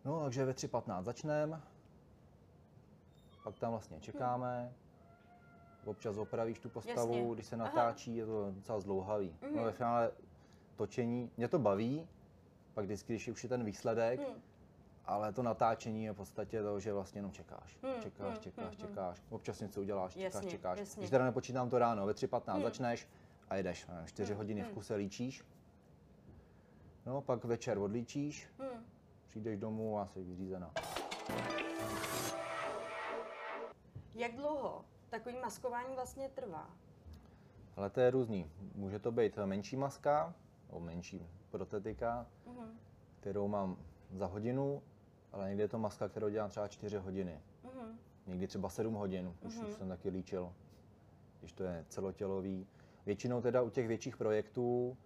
No, 0.06 0.24
takže 0.24 0.46
ve 0.46 0.52
3.15 0.54 1.04
začneme, 1.04 1.62
pak 3.44 3.60
tam 3.60 3.72
vlastně 3.72 4.00
čekáme, 4.00 4.74
občas 5.86 6.18
opravíš 6.18 6.60
tu 6.60 6.70
postavu, 6.70 7.14
Jasně. 7.18 7.34
když 7.34 7.46
se 7.46 7.56
Aha. 7.56 7.66
natáčí, 7.66 8.16
je 8.16 8.26
to 8.26 8.52
docela 8.52 8.80
zdlouhavý. 8.80 9.36
No 9.56 9.64
ve 9.64 9.72
finále 9.72 10.12
točení, 10.76 11.32
mě 11.38 11.48
to 11.48 11.60
baví, 11.60 12.08
pak 12.74 12.86
vždycky, 12.86 13.14
když 13.14 13.28
už 13.28 13.44
je 13.44 13.50
ten 13.50 13.64
výsledek, 13.64 14.20
Hmm. 14.20 14.42
Ale 15.08 15.34
to 15.34 15.44
natáčení 15.44 16.04
je 16.04 16.12
v 16.12 16.16
podstatě 16.16 16.62
to, 16.64 16.80
že 16.80 16.94
vlastně 16.94 17.20
jenom 17.20 17.32
čekáš. 17.32 17.78
Hmm, 17.84 18.02
Čekáš, 18.02 18.34
hmm, 18.34 18.40
čekáš, 18.40 18.66
hmm, 18.66 18.76
čekáš. 18.88 19.24
Občas 19.30 19.60
něco 19.60 19.82
uděláš, 19.82 20.14
čekáš, 20.14 20.34
Jasně, 20.34 20.52
čekáš. 20.52 20.80
jasně. 20.80 21.02
Když 21.02 21.10
teda 21.10 21.26
nepočítám 21.26 21.70
to 21.70 21.80
ráno, 21.80 22.06
ve 22.06 22.14
3.15 22.14 22.62
začneš 22.64 23.08
a 23.50 23.56
jedeš. 23.56 23.88
nevím, 23.88 24.08
Čtyři 24.08 24.34
Hmm, 24.34 24.38
hodiny 24.38 24.62
v 24.62 24.66
hmm. 24.66 24.74
kuse 24.74 24.96
líčíš. 24.96 25.44
No, 27.06 27.22
pak 27.22 27.44
večer 27.46 27.78
odlíčíš, 27.78 28.50
Hmm. 28.60 28.86
přijdeš 29.28 29.60
domů 29.60 30.00
a 30.00 30.08
jsi 30.08 30.24
vyřízená. 30.24 30.72
Jak 34.16 34.36
dlouho 34.36 34.86
takový 35.10 35.36
maskování 35.42 35.96
vlastně 35.96 36.30
trvá? 36.30 36.70
Ale 37.76 37.90
to 37.90 38.00
je 38.00 38.12
různý. 38.12 38.52
Může 38.76 39.00
to 39.00 39.12
být 39.12 39.38
menší 39.46 39.76
maska, 39.78 40.34
nebo 40.68 40.80
menší 40.80 41.30
protetika, 41.52 42.28
Mhm. 42.46 42.80
kterou 43.20 43.48
mám 43.48 43.78
za 44.12 44.26
hodinu, 44.26 44.82
ale 45.36 45.48
někdy 45.48 45.64
je 45.64 45.68
to 45.68 45.80
maska, 45.80 46.10
kterou 46.10 46.30
dělám 46.30 46.50
třeba 46.50 46.68
4 46.68 46.98
hodiny. 46.98 47.42
Mhm. 47.64 48.00
Někdy 48.28 48.48
třeba 48.48 48.70
7 48.70 48.94
hodin, 48.94 49.34
už, 49.42 49.56
Mhm. 49.58 49.66
už 49.70 49.74
jsem 49.74 49.90
taky 49.90 50.10
líčil, 50.10 50.54
když 51.40 51.52
to 51.52 51.64
je 51.64 51.86
celotělový. 51.90 52.68
Většinou 53.06 53.42
teda 53.42 53.62
u 53.62 53.70
těch 53.70 53.88
větších 53.88 54.18
projektů 54.18 54.98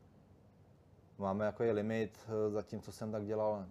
máme 1.18 1.46
jako 1.46 1.64
je 1.64 1.72
limit, 1.72 2.20
eh, 2.28 2.50
zatím 2.52 2.82
co 2.82 2.92
jsem 2.92 3.12
tak 3.12 3.26
dělal 3.26 3.66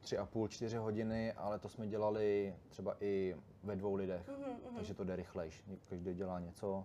3,5-4 0.00 0.78
hodiny, 0.78 1.32
ale 1.32 1.58
to 1.58 1.68
jsme 1.68 1.86
dělali 1.88 2.56
třeba 2.68 2.96
i 3.00 3.36
ve 3.62 3.76
dvou 3.76 3.94
lidech, 3.94 4.28
Mhm, 4.28 4.50
mhm. 4.66 4.76
takže 4.76 4.94
to 4.94 5.04
jde 5.04 5.16
rychlejš. 5.16 5.64
Každý 5.88 6.14
dělá 6.14 6.40
něco. 6.40 6.84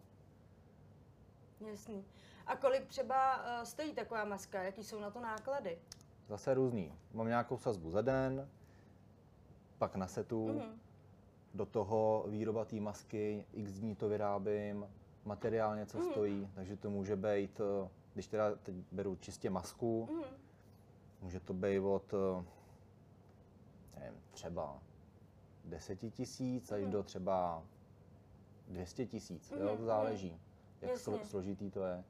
Jasný. 1.72 2.05
A 2.48 2.55
kolik 2.55 2.86
třeba 2.88 3.38
uh, 3.38 3.63
stojí 3.63 3.93
taková 3.93 4.25
maska? 4.25 4.63
Jaký 4.63 4.83
jsou 4.83 5.00
na 5.00 5.10
to 5.12 5.19
náklady? 5.19 5.79
Zase 6.27 6.53
různý. 6.53 6.93
Mám 7.13 7.27
nějakou 7.27 7.57
sazbu 7.57 7.89
za 7.91 8.01
den, 8.01 8.49
pak 9.77 9.95
na 9.95 10.07
setu, 10.07 10.47
Mhm. 10.47 10.79
do 11.53 11.65
toho 11.65 12.25
výroba 12.27 12.65
té 12.65 12.75
masky, 12.79 13.45
x 13.53 13.71
dní 13.73 13.95
to 13.95 14.09
vyrábím, 14.09 14.87
materiál 15.25 15.75
něco 15.75 15.97
Mhm. 15.97 16.11
stojí, 16.11 16.49
takže 16.55 16.77
to 16.77 16.89
může 16.89 17.15
být, 17.15 17.59
eh, 17.85 17.89
když 18.13 18.27
teda 18.27 18.55
teď 18.55 18.75
beru 18.91 19.15
čistě 19.15 19.49
masku, 19.49 20.09
Mhm. 20.11 20.23
může 21.21 21.39
to 21.39 21.53
být 21.53 21.79
od 21.79 22.13
eh, 22.13 22.45
nevím, 23.99 24.19
třeba 24.31 24.79
10 25.65 26.11
tisíc 26.11 26.71
až 26.71 26.81
Mhm. 26.81 26.91
do 26.91 27.03
třeba 27.03 27.63
200 28.67 29.05
tisíc, 29.05 29.51
jo, 29.51 29.57
Mhm, 29.57 29.67
to 29.67 29.73
mhm. 29.75 29.85
záleží, 29.85 30.39
jak 30.81 30.91
Jasně. 30.91 31.13
slo- 31.13 31.23
složitý 31.23 31.71
to 31.71 31.83
je. 31.83 32.03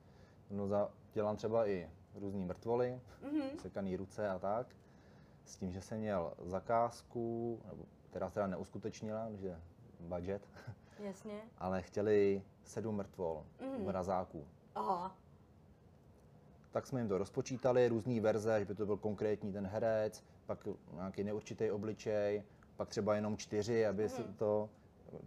No, 0.50 0.68
za, 0.68 0.92
dělám 1.14 1.36
třeba 1.36 1.68
i 1.68 1.90
různý 2.16 2.46
mrtvoly, 2.46 3.02
Mhm. 3.22 3.60
sekaný 3.60 3.96
ruce 3.96 4.30
a 4.30 4.40
tak, 4.40 4.68
s 5.46 5.56
tím, 5.56 5.72
že 5.72 5.82
jsem 5.82 5.98
měl 6.00 6.34
zakázku, 6.46 7.60
nebo 7.68 7.84
která 8.10 8.30
se 8.30 8.34
teda 8.34 8.48
neuskutečnila, 8.48 9.28
protože 9.30 9.60
budget, 10.00 10.48
Jasně. 11.00 11.42
ale 11.58 11.82
chtěli 11.82 12.44
sedm 12.64 12.96
mrtvol, 12.96 13.46
Mhm. 13.62 13.86
mrazáků. 13.86 14.48
Aha. 14.76 15.16
Tak 16.72 16.88
jsme 16.88 17.00
jim 17.00 17.10
to 17.10 17.18
rozpočítali, 17.18 17.88
různé 17.88 18.22
verze, 18.22 18.60
že 18.60 18.66
by 18.66 18.76
to 18.76 18.86
byl 18.86 18.98
konkrétní 18.98 19.54
ten 19.54 19.68
herec, 19.68 20.24
pak 20.46 20.68
nějaký 20.94 21.24
neurčitý 21.24 21.72
obličej, 21.72 22.44
pak 22.76 22.90
třeba 22.90 23.16
jenom 23.16 23.38
čtyři, 23.38 23.86
aby 23.86 24.10
se 24.10 24.24
to, 24.24 24.70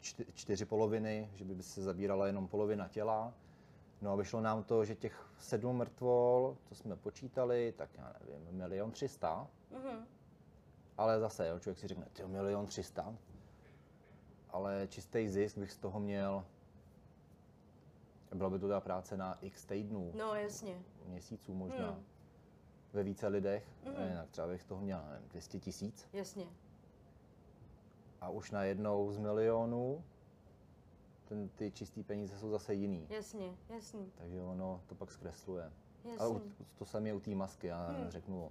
čty- 0.00 0.26
čtyři 0.34 0.64
poloviny, 0.64 1.30
že 1.34 1.44
by 1.44 1.62
se 1.62 1.82
zabírala 1.82 2.26
jenom 2.26 2.48
polovina 2.48 2.88
těla. 2.88 3.34
No 4.02 4.12
a 4.12 4.16
vyšlo 4.16 4.40
nám 4.40 4.64
to, 4.64 4.84
že 4.84 4.94
těch 4.94 5.26
sedm 5.38 5.76
mrtvol, 5.76 6.56
co 6.68 6.74
jsme 6.74 6.96
počítali, 6.96 7.74
tak 7.76 7.90
já 7.94 8.12
nevím, 8.20 8.56
milion 8.58 8.90
třista. 8.92 9.46
Mhm. 9.70 10.06
Ale 10.98 11.20
zase, 11.20 11.48
jo, 11.48 11.58
člověk 11.58 11.78
si 11.78 11.86
řekne, 11.88 12.06
ty 12.12 12.26
milion 12.26 12.66
třista. 12.66 13.14
Ale 14.50 14.86
čistý 14.90 15.28
zisk 15.28 15.58
bych 15.58 15.72
z 15.72 15.76
toho 15.78 16.00
měl, 16.00 16.44
byla 18.34 18.50
by 18.50 18.58
to 18.58 18.68
ta 18.68 18.80
práce 18.80 19.16
na 19.16 19.38
x 19.40 19.64
týdnů, 19.64 20.12
No 20.14 20.34
jasně. 20.34 20.82
měsíců 21.06 21.54
možná, 21.54 21.90
Hmm. 21.90 22.04
ve 22.92 23.02
více 23.02 23.26
lidech, 23.28 23.64
Mhm. 23.84 23.94
mm. 24.02 24.08
jinak 24.08 24.30
třeba 24.30 24.46
bych 24.46 24.62
z 24.62 24.66
toho 24.66 24.80
měl 24.80 25.02
nevím, 25.10 25.28
200 25.28 25.60
tisíc. 25.60 26.08
Jasně. 26.12 26.46
A 28.20 28.28
už 28.28 28.50
najednou 28.50 29.12
z 29.12 29.18
milionů 29.18 30.04
ten, 31.28 31.48
ty 31.48 31.70
čistý 31.72 32.02
peníze 32.02 32.38
jsou 32.38 32.50
zase 32.50 32.74
jiný. 32.74 33.06
Jasně, 33.10 33.56
jasný. 33.68 34.12
Takže 34.18 34.42
ono 34.42 34.80
to 34.86 34.94
pak 34.94 35.10
zkresluje. 35.12 35.72
jasný. 36.04 36.18
Ale 36.18 36.30
u, 36.30 36.52
to 36.78 36.84
samé 36.84 37.14
u 37.14 37.20
té 37.20 37.30
masky. 37.34 37.66
Já 37.66 37.86
Hmm. 37.88 38.10
řeknu, 38.10 38.50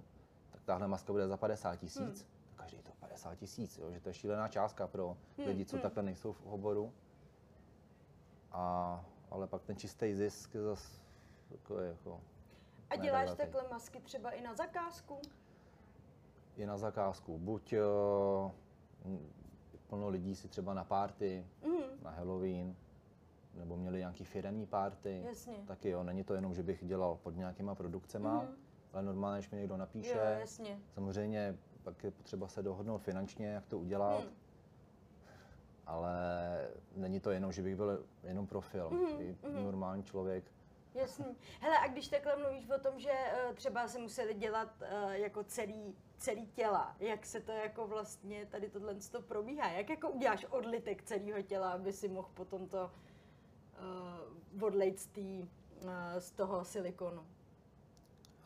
tak 0.50 0.62
tahle 0.64 0.88
maska 0.88 1.12
bude 1.12 1.28
za 1.28 1.36
50 1.36 1.76
tisíc, 1.76 1.98
Hmm. 1.98 2.14
tak 2.14 2.56
každý 2.56 2.78
to 2.82 2.92
50 3.00 3.34
tisíc, 3.34 3.80
že 3.90 4.00
to 4.00 4.08
je 4.08 4.14
šílená 4.14 4.48
částka 4.48 4.86
pro 4.86 5.16
Hmm, 5.38 5.46
lidi, 5.46 5.64
co 5.64 5.76
hmm. 5.76 5.82
takhle 5.82 6.02
nejsou 6.02 6.32
v 6.32 6.46
oboru. 6.46 6.92
A, 8.52 9.04
ale 9.30 9.46
pak 9.46 9.62
ten 9.62 9.76
čistý 9.76 10.14
zisk 10.14 10.54
je 10.54 10.62
zase 10.62 10.98
takový 11.48 11.88
jako 11.88 12.20
A 12.90 12.96
děláš 12.96 13.26
velký. 13.26 13.38
takhle 13.42 13.68
masky 13.70 14.00
třeba 14.00 14.30
i 14.30 14.42
na 14.42 14.54
zakázku? 14.54 15.18
je 16.56 16.66
na 16.66 16.78
zakázku. 16.78 17.38
Buď 17.38 17.74
uh, 17.74 18.50
plno 19.88 20.08
lidí 20.08 20.34
si 20.34 20.48
třeba 20.48 20.74
na 20.74 20.84
párty, 20.84 21.46
Mhm. 21.66 21.82
na 22.04 22.10
Halloween, 22.10 22.76
nebo 23.54 23.76
měli 23.76 23.98
nějaký 23.98 24.24
firemní 24.24 24.66
párty. 24.66 25.22
Jasně. 25.26 25.54
Taky 25.66 25.88
jo, 25.90 26.02
není 26.02 26.24
to 26.24 26.34
jenom, 26.34 26.54
že 26.54 26.62
bych 26.62 26.84
dělal 26.84 27.18
pod 27.22 27.36
nějakýma 27.36 27.74
produkcema, 27.74 28.34
Mhm. 28.42 28.48
ale 28.92 29.02
normálně, 29.02 29.38
když 29.38 29.50
mi 29.50 29.58
někdo 29.58 29.76
napíše, 29.76 30.10
Jo, 30.34 30.40
jasně. 30.40 30.78
samozřejmě 30.94 31.56
pak 31.82 32.04
je 32.04 32.10
potřeba 32.10 32.48
se 32.48 32.62
dohodnout 32.62 32.98
finančně, 32.98 33.46
jak 33.46 33.66
to 33.66 33.78
udělat, 33.78 34.20
Hmm. 34.20 34.30
ale 35.86 36.12
není 36.96 37.20
to 37.20 37.30
jenom, 37.30 37.52
že 37.52 37.62
bych 37.62 37.76
byl 37.76 38.04
jenom 38.24 38.46
pro 38.46 38.60
film. 38.60 38.94
Mhm, 38.94 39.20
I 39.20 39.36
mhm. 39.48 39.64
normální 39.64 40.02
člověk. 40.02 40.44
Jasný. 40.96 41.36
Hele, 41.60 41.78
a 41.78 41.88
když 41.88 42.08
takhle 42.08 42.36
mluvíš 42.36 42.70
o 42.70 42.78
tom, 42.78 42.98
že 42.98 43.10
eh, 43.12 43.54
třeba 43.54 43.88
se 43.88 43.98
museli 43.98 44.34
dělat 44.34 44.68
eh, 44.82 45.18
jako 45.18 45.44
celý, 45.44 45.96
celý 46.18 46.46
těla, 46.46 46.96
jak 47.00 47.26
se 47.26 47.40
to 47.40 47.52
jako 47.52 47.86
vlastně 47.86 48.46
tady 48.46 48.70
tohle 48.70 48.94
to 48.94 49.22
probíhá? 49.22 49.68
Jak 49.70 49.90
jako 49.90 50.10
uděláš 50.10 50.44
odlitek 50.44 51.02
celého 51.02 51.42
těla, 51.42 51.70
aby 51.70 51.92
si 51.92 52.08
mohl 52.08 52.28
potom 52.34 52.68
to 52.68 52.90
uh, 54.58 54.64
odlejt 54.64 55.00
z, 55.00 55.06
tý, 55.06 55.48
uh, 55.82 55.90
z 56.18 56.30
toho 56.30 56.64
silikonu? 56.64 57.26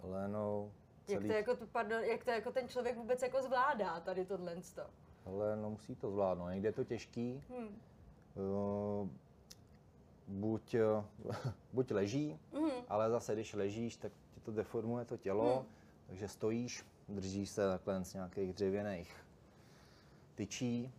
Ale 0.02 0.28
no, 0.28 0.72
Jak 1.08 1.18
celý, 1.18 1.28
to, 1.28 1.34
jako, 1.34 1.56
tu- 1.56 1.66
pardon, 1.66 2.04
jak 2.04 2.24
to 2.24 2.30
jako 2.30 2.52
ten 2.52 2.68
člověk 2.68 2.96
vůbec 2.96 3.22
jako 3.22 3.42
zvládá 3.42 4.00
tady 4.00 4.24
tohle 4.24 4.56
to? 4.74 4.82
ale 5.26 5.56
no 5.56 5.70
musí 5.70 5.96
to 5.96 6.10
zvládnout. 6.10 6.48
Někde 6.48 6.68
je 6.68 6.72
to 6.72 6.84
těžký, 6.84 7.42
Hmm. 7.48 7.80
Uh, 8.34 9.08
buď, 10.30 10.76
uh, 11.24 11.32
buď 11.72 11.90
leží, 11.90 12.38
Mhm. 12.52 12.70
ale 12.88 13.10
zase 13.10 13.34
když 13.34 13.54
ležíš, 13.54 13.96
tak 13.96 14.12
ti 14.34 14.40
to 14.40 14.52
deformuje 14.52 15.04
to 15.04 15.16
tělo, 15.16 15.54
Hmm. 15.56 15.66
takže 16.06 16.28
stojíš, 16.28 16.84
držíš 17.08 17.50
se 17.50 17.68
takhle 17.70 18.04
z 18.04 18.14
nějakých 18.14 18.52
dřevěných 18.52 19.16
tyčí, 20.34 20.92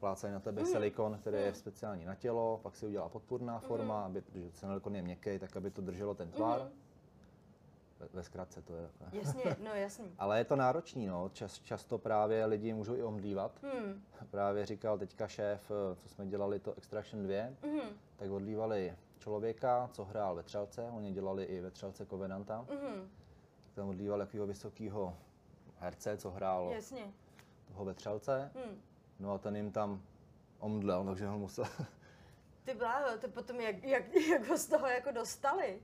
plácají 0.00 0.34
na 0.34 0.40
tebe 0.40 0.62
Mhm. 0.62 0.70
silikon, 0.70 1.18
který 1.20 1.36
je 1.36 1.44
Hmm. 1.44 1.54
speciální 1.54 2.04
na 2.04 2.14
tělo, 2.14 2.60
pak 2.62 2.76
si 2.76 2.86
udělá 2.86 3.08
podpůrná 3.08 3.58
forma, 3.58 4.04
aby, 4.04 4.20
protože 4.20 4.50
silikon 4.52 4.96
je 4.96 5.02
měkký, 5.02 5.38
tak 5.38 5.56
aby 5.56 5.70
to 5.70 5.82
drželo 5.82 6.14
ten 6.14 6.30
tvar. 6.30 6.60
Mhm. 6.60 6.70
Ve, 8.12 8.22
zkratce 8.22 8.62
to 8.62 8.76
je. 8.76 8.88
Jasně, 9.12 9.56
no 9.64 9.70
jasný. 9.74 10.14
Ale 10.18 10.38
je 10.38 10.44
to 10.44 10.56
náročný, 10.56 11.06
no. 11.06 11.28
Čas, 11.28 11.60
často 11.60 11.98
právě 11.98 12.46
lidi 12.46 12.74
můžou 12.74 12.94
i 12.94 13.02
omdlívat. 13.02 13.52
Hmm. 13.62 14.02
Právě 14.30 14.66
říkal 14.66 14.98
teďka 14.98 15.28
šéf, 15.28 15.70
eh, 15.70 15.96
co 15.96 16.08
jsme 16.08 16.26
dělali 16.26 16.58
to 16.60 16.74
Extraction 16.74 17.22
2, 17.22 17.48
Mhm. 17.62 17.80
tak 18.16 18.30
odlívali 18.30 18.96
člověka, 19.18 19.88
co 19.92 20.04
hrál 20.04 20.34
ve 20.34 20.42
Třelce, 20.42 20.82
oni 20.96 21.12
dělali 21.12 21.44
i 21.44 21.60
ve 21.60 21.70
Třelce 21.70 22.06
Covenanta, 22.06 22.64
tak 23.60 23.74
tam 23.74 23.88
odlívali 23.88 24.20
takového 24.24 24.46
vysokého 24.46 25.16
herce, 25.78 26.16
co 26.16 26.30
hrál 26.30 26.70
Jasně. 26.74 27.12
toho 27.68 27.84
ve 27.84 27.94
Třelce, 27.94 28.50
Hmm. 28.54 28.80
no 29.20 29.32
a 29.32 29.38
ten 29.38 29.56
jim 29.56 29.72
tam 29.72 30.02
omdlel, 30.58 31.04
takže 31.04 31.26
ho 31.26 31.38
musel, 31.38 31.64
Ty 32.64 32.74
bláho, 32.74 33.18
to 33.18 33.28
potom 33.28 33.60
jak, 33.60 33.84
jak, 33.84 34.14
jak 34.14 34.48
ho 34.48 34.56
z 34.58 34.66
toho 34.66 34.86
jako 34.86 35.10
dostali? 35.12 35.80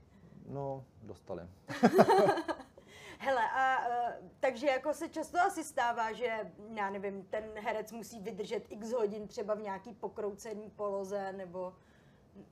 No, 0.47 0.85
dostali. 1.03 1.41
Hele, 3.19 3.41
a 3.51 3.87
uh, 3.87 4.13
takže 4.39 4.67
jako 4.67 4.93
se 4.93 5.09
často 5.09 5.37
asi 5.39 5.63
stává, 5.63 6.11
že, 6.13 6.51
já 6.73 6.89
nevím, 6.89 7.23
ten 7.23 7.43
herec 7.55 7.91
musí 7.91 8.19
vydržet 8.19 8.63
x 8.69 8.91
hodin 8.91 9.27
třeba 9.27 9.53
v 9.53 9.61
nějaký 9.61 9.93
pokroucený 9.93 10.69
poloze, 10.69 11.33
nebo, 11.33 11.73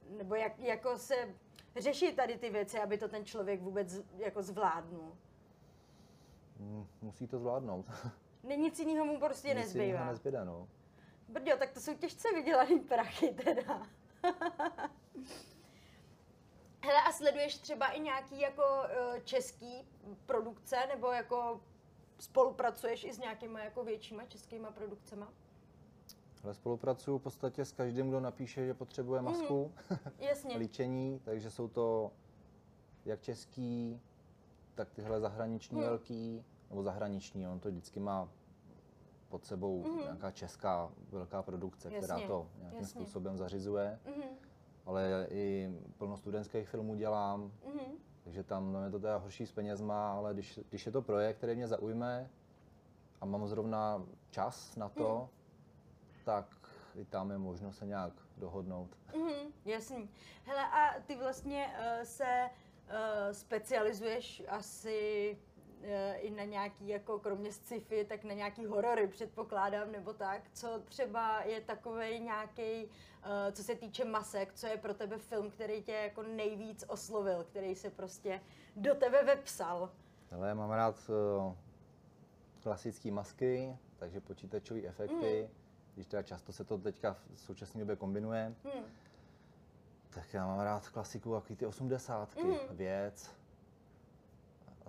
nebo 0.10 0.36
jak, 0.36 0.60
jako 0.60 0.98
se 0.98 1.16
řeší 1.76 2.16
tady 2.16 2.38
ty 2.38 2.50
věci, 2.50 2.80
aby 2.80 2.98
to 2.98 3.08
ten 3.08 3.26
člověk 3.26 3.62
vůbec 3.62 4.02
jako 4.18 4.44
zvládnul. 4.44 5.18
Mm, 6.60 6.88
Musí 7.02 7.28
to 7.28 7.40
zvládnout. 7.40 7.86
Nic 8.58 8.80
jiného 8.80 9.06
mu 9.06 9.20
prostě 9.20 9.48
Nic 9.48 9.58
nezbývá. 9.58 10.06
nezbyde, 10.06 10.46
no. 10.46 10.68
Brďo, 11.28 11.58
tak 11.58 11.72
to 11.72 11.80
jsou 11.80 11.94
těžce 11.94 12.28
vydělaný 12.34 12.80
prachy 12.80 13.34
teda. 13.34 13.88
Hele, 16.84 17.02
a 17.08 17.12
sleduješ 17.12 17.58
třeba 17.58 17.88
i 17.88 18.00
nějaký 18.00 18.40
jako 18.40 18.64
eh, 18.84 19.22
český 19.24 19.88
produkce, 20.26 20.76
nebo 20.96 21.08
jako 21.12 21.62
spolupracuješ 22.20 23.04
i 23.04 23.14
s 23.14 23.20
nějakýma 23.20 23.60
jako 23.64 23.84
většíma 23.84 24.26
českýma 24.26 24.72
produkcema? 24.72 25.34
Ale 26.44 26.54
spolupracuju 26.54 27.18
v 27.18 27.22
podstatě 27.22 27.66
s 27.66 27.72
každým, 27.72 28.08
kdo 28.10 28.20
napíše, 28.20 28.66
že 28.66 28.74
potřebuje 28.74 29.22
Mhm. 29.22 29.32
masku, 29.32 29.72
Jasně. 30.20 30.58
líčení, 30.58 31.20
takže 31.24 31.52
jsou 31.52 31.68
to 31.68 32.12
jak 33.06 33.22
český, 33.22 34.02
tak 34.76 34.92
tyhle 34.92 35.20
zahraniční 35.20 35.78
Hmm. 35.78 35.86
velký, 35.86 36.46
nebo 36.70 36.84
zahraniční, 36.84 37.48
on 37.48 37.60
to 37.60 37.70
vždycky 37.70 38.00
má 38.00 38.30
pod 39.30 39.46
sebou 39.46 39.84
Mhm. 39.84 39.98
nějaká 40.02 40.32
česká 40.32 40.92
velká 41.10 41.44
produkce, 41.44 41.90
která 41.92 42.14
Jasně, 42.16 42.28
to 42.28 42.50
nějakým 42.60 42.80
jasně. 42.80 43.02
způsobem 43.02 43.38
zařizuje, 43.38 44.00
Mhm, 44.06 44.28
ale 44.86 45.28
i 45.30 45.70
plno 45.98 46.18
studentských 46.18 46.70
filmů 46.70 46.96
dělám, 46.96 47.52
mhm. 47.66 47.92
takže 48.24 48.44
tam 48.44 48.74
no, 48.74 48.84
je 48.84 48.92
to 48.92 49.00
teda 49.00 49.18
horší 49.18 49.46
s 49.46 49.52
penězma, 49.52 50.14
ale 50.14 50.34
když, 50.34 50.60
když 50.70 50.86
je 50.86 50.92
to 50.92 51.02
projekt, 51.02 51.38
který 51.38 51.56
mě 51.56 51.68
zaujme 51.68 52.30
a 53.22 53.26
mám 53.26 53.48
zrovna 53.48 54.04
čas 54.30 54.76
na 54.76 54.90
to, 54.90 55.18
Mhm. 55.20 55.28
tak 56.26 56.46
i 56.96 57.06
tam 57.06 57.32
je 57.32 57.38
možno 57.38 57.74
se 57.74 57.86
nějak 57.86 58.14
dohodnout. 58.38 58.90
Mhm, 59.18 59.52
jasný. 59.66 60.10
Hele, 60.46 60.68
a 60.68 61.00
ty 61.06 61.16
vlastně 61.16 61.68
uh, 61.80 62.04
se 62.04 62.50
uh, 62.50 62.94
specializuješ 63.32 64.44
asi 64.48 65.38
i 66.16 66.30
na 66.32 66.44
nějaký, 66.44 66.88
jako 66.88 67.20
kromě 67.20 67.52
sci-fi, 67.52 68.06
tak 68.06 68.24
na 68.24 68.34
nějaký 68.34 68.66
horory, 68.66 69.08
předpokládám, 69.08 69.92
nebo 69.92 70.14
tak. 70.14 70.42
Co 70.54 70.82
třeba 70.86 71.42
je 71.44 71.62
takový 71.62 72.20
nějaký, 72.20 72.84
uh, 72.86 72.92
co 73.52 73.64
se 73.64 73.76
týče 73.76 74.06
masek, 74.06 74.54
co 74.54 74.68
je 74.68 74.78
pro 74.78 74.94
tebe 74.94 75.18
film, 75.18 75.52
který 75.52 75.84
tě 75.84 75.92
jako 75.92 76.24
nejvíc 76.24 76.84
oslovil, 76.88 77.44
který 77.44 77.76
se 77.76 77.90
prostě 77.90 78.42
do 78.76 78.96
tebe 78.96 79.24
vepsal? 79.24 79.90
Ale 80.32 80.48
já 80.48 80.54
mám 80.54 80.72
rád 80.72 81.10
uh, 81.10 81.54
klasické 82.64 83.12
masky, 83.12 83.78
takže 83.98 84.20
počítačové 84.22 84.82
efekty, 84.82 85.42
Mm. 85.50 85.56
když 85.96 86.08
teda 86.08 86.24
často 86.24 86.54
se 86.54 86.64
to 86.64 86.78
teďka 86.78 87.14
v 87.36 87.40
současné 87.40 87.80
době 87.80 87.96
kombinuje, 87.96 88.56
Hm. 88.66 88.84
tak 90.10 90.34
já 90.34 90.48
mám 90.48 90.60
rád 90.60 90.90
klasiku, 90.90 91.34
jaký 91.34 91.56
ty 91.56 91.66
osmdesátky, 91.66 92.44
Mm. 92.44 92.58
věc 92.70 93.32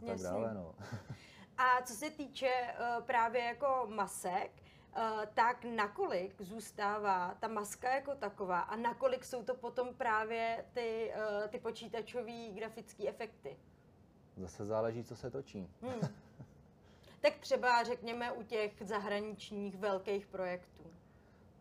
tak 0.07 0.09
Jasně. 0.19 0.29
dále. 0.29 0.55
No. 0.55 0.75
A 1.59 1.83
co 1.83 1.95
se 1.95 2.11
týče 2.11 2.51
uh, 2.99 3.05
právě 3.05 3.45
jako 3.45 3.87
masek, 3.89 4.51
uh, 4.97 5.03
tak 5.35 5.65
nakolik 5.65 6.41
zůstává 6.43 7.35
ta 7.41 7.49
maska 7.49 7.95
jako 7.95 8.15
taková 8.15 8.61
a 8.61 8.77
nakolik 8.77 9.25
jsou 9.25 9.43
to 9.43 9.55
potom 9.55 9.95
právě 9.95 10.65
ty, 10.73 11.13
uh, 11.43 11.49
ty 11.49 11.59
počítačové 11.59 12.49
grafické 12.55 13.09
efekty? 13.09 13.57
Zase 14.37 14.65
záleží, 14.65 15.05
co 15.05 15.17
se 15.17 15.31
točí. 15.31 15.71
Hmm. 15.83 16.01
tak 17.21 17.39
třeba 17.39 17.83
řekněme 17.85 18.33
u 18.33 18.43
těch 18.43 18.83
zahraničních 18.83 19.79
velkých 19.79 20.27
projektů. 20.27 20.85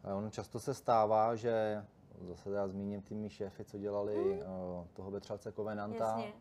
A 0.03 0.15
on 0.15 0.31
často 0.31 0.59
se 0.59 0.73
stává, 0.73 1.35
že 1.35 1.85
zase 2.21 2.49
já 2.49 2.67
zmíním 2.67 3.01
ty 3.01 3.15
mý 3.15 3.29
šéfy, 3.29 3.65
co 3.65 3.77
dělali 3.77 4.15
Mm. 4.15 4.31
uh, 4.39 4.87
toho 4.93 5.11
Betřelce 5.11 5.51
Covenanta. 5.51 6.05
Jasně. 6.05 6.33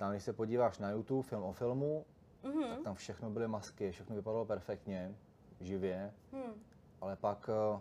Tam, 0.00 0.10
když 0.10 0.22
se 0.22 0.32
podíváš 0.32 0.78
na 0.78 0.90
YouTube, 0.90 1.28
film 1.28 1.42
o 1.42 1.52
filmu, 1.52 2.06
Mhm. 2.42 2.62
tak 2.70 2.80
tam 2.82 2.94
všechno 2.94 3.30
byly 3.30 3.48
masky, 3.48 3.90
všechno 3.92 4.16
vypadalo 4.16 4.44
perfektně. 4.44 5.14
živě, 5.60 6.12
Hmm. 6.32 6.52
ale 7.00 7.16
pak 7.16 7.50
eh, 7.52 7.80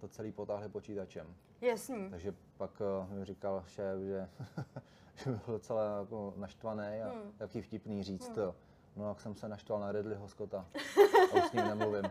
to 0.00 0.08
celý 0.08 0.32
potáhli 0.32 0.68
počítačem. 0.68 1.34
Jasný. 1.60 2.10
Takže 2.10 2.34
pak 2.56 2.70
eh, 3.10 3.14
mi 3.14 3.24
říkal 3.24 3.62
šéf, 3.66 4.00
že, 4.00 4.28
že 5.14 5.30
byl 5.30 5.40
docela 5.46 5.98
jako 6.00 6.34
naštvaný 6.36 7.02
a 7.02 7.08
Hmm. 7.10 7.32
taky 7.38 7.62
vtipný 7.62 8.02
říct 8.02 8.28
to. 8.28 8.54
No 8.96 9.08
jak 9.08 9.20
jsem 9.20 9.34
se 9.34 9.48
naštval 9.48 9.80
na 9.80 9.92
Ridleyho 9.92 10.28
Scotta 10.28 10.66
a 11.32 11.36
už 11.36 11.44
s 11.44 11.52
ním 11.52 11.64
nemluvím. 11.68 12.02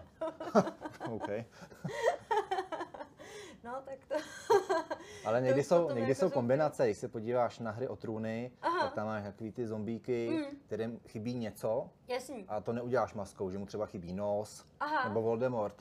OK. 1.09 1.29
No, 3.63 3.81
tak 3.85 3.99
to... 4.07 4.15
Ale 5.25 5.41
někdy 5.41 5.63
jsou, 5.63 5.87
někdy 5.87 6.01
jako 6.11 6.13
jsou 6.19 6.29
kombinace, 6.29 6.85
když 6.85 6.97
se 6.97 7.07
podíváš 7.07 7.59
na 7.59 7.71
hry 7.71 7.87
o 7.87 7.95
trůny, 7.95 8.51
Aha. 8.61 8.79
tak 8.79 8.93
tam 8.93 9.07
máš 9.07 9.23
takový 9.23 9.51
ty 9.51 9.67
zombíky, 9.67 10.29
Mm. 10.29 10.57
kterým 10.65 10.99
chybí 11.07 11.33
něco 11.33 11.89
Jasný. 12.07 12.45
a 12.47 12.61
to 12.61 12.73
neuděláš 12.73 13.13
maskou, 13.13 13.49
že 13.51 13.57
mu 13.57 13.65
třeba 13.65 13.85
chybí 13.85 14.13
nos, 14.13 14.65
Aha. 14.79 15.07
nebo 15.09 15.21
Voldemort, 15.21 15.75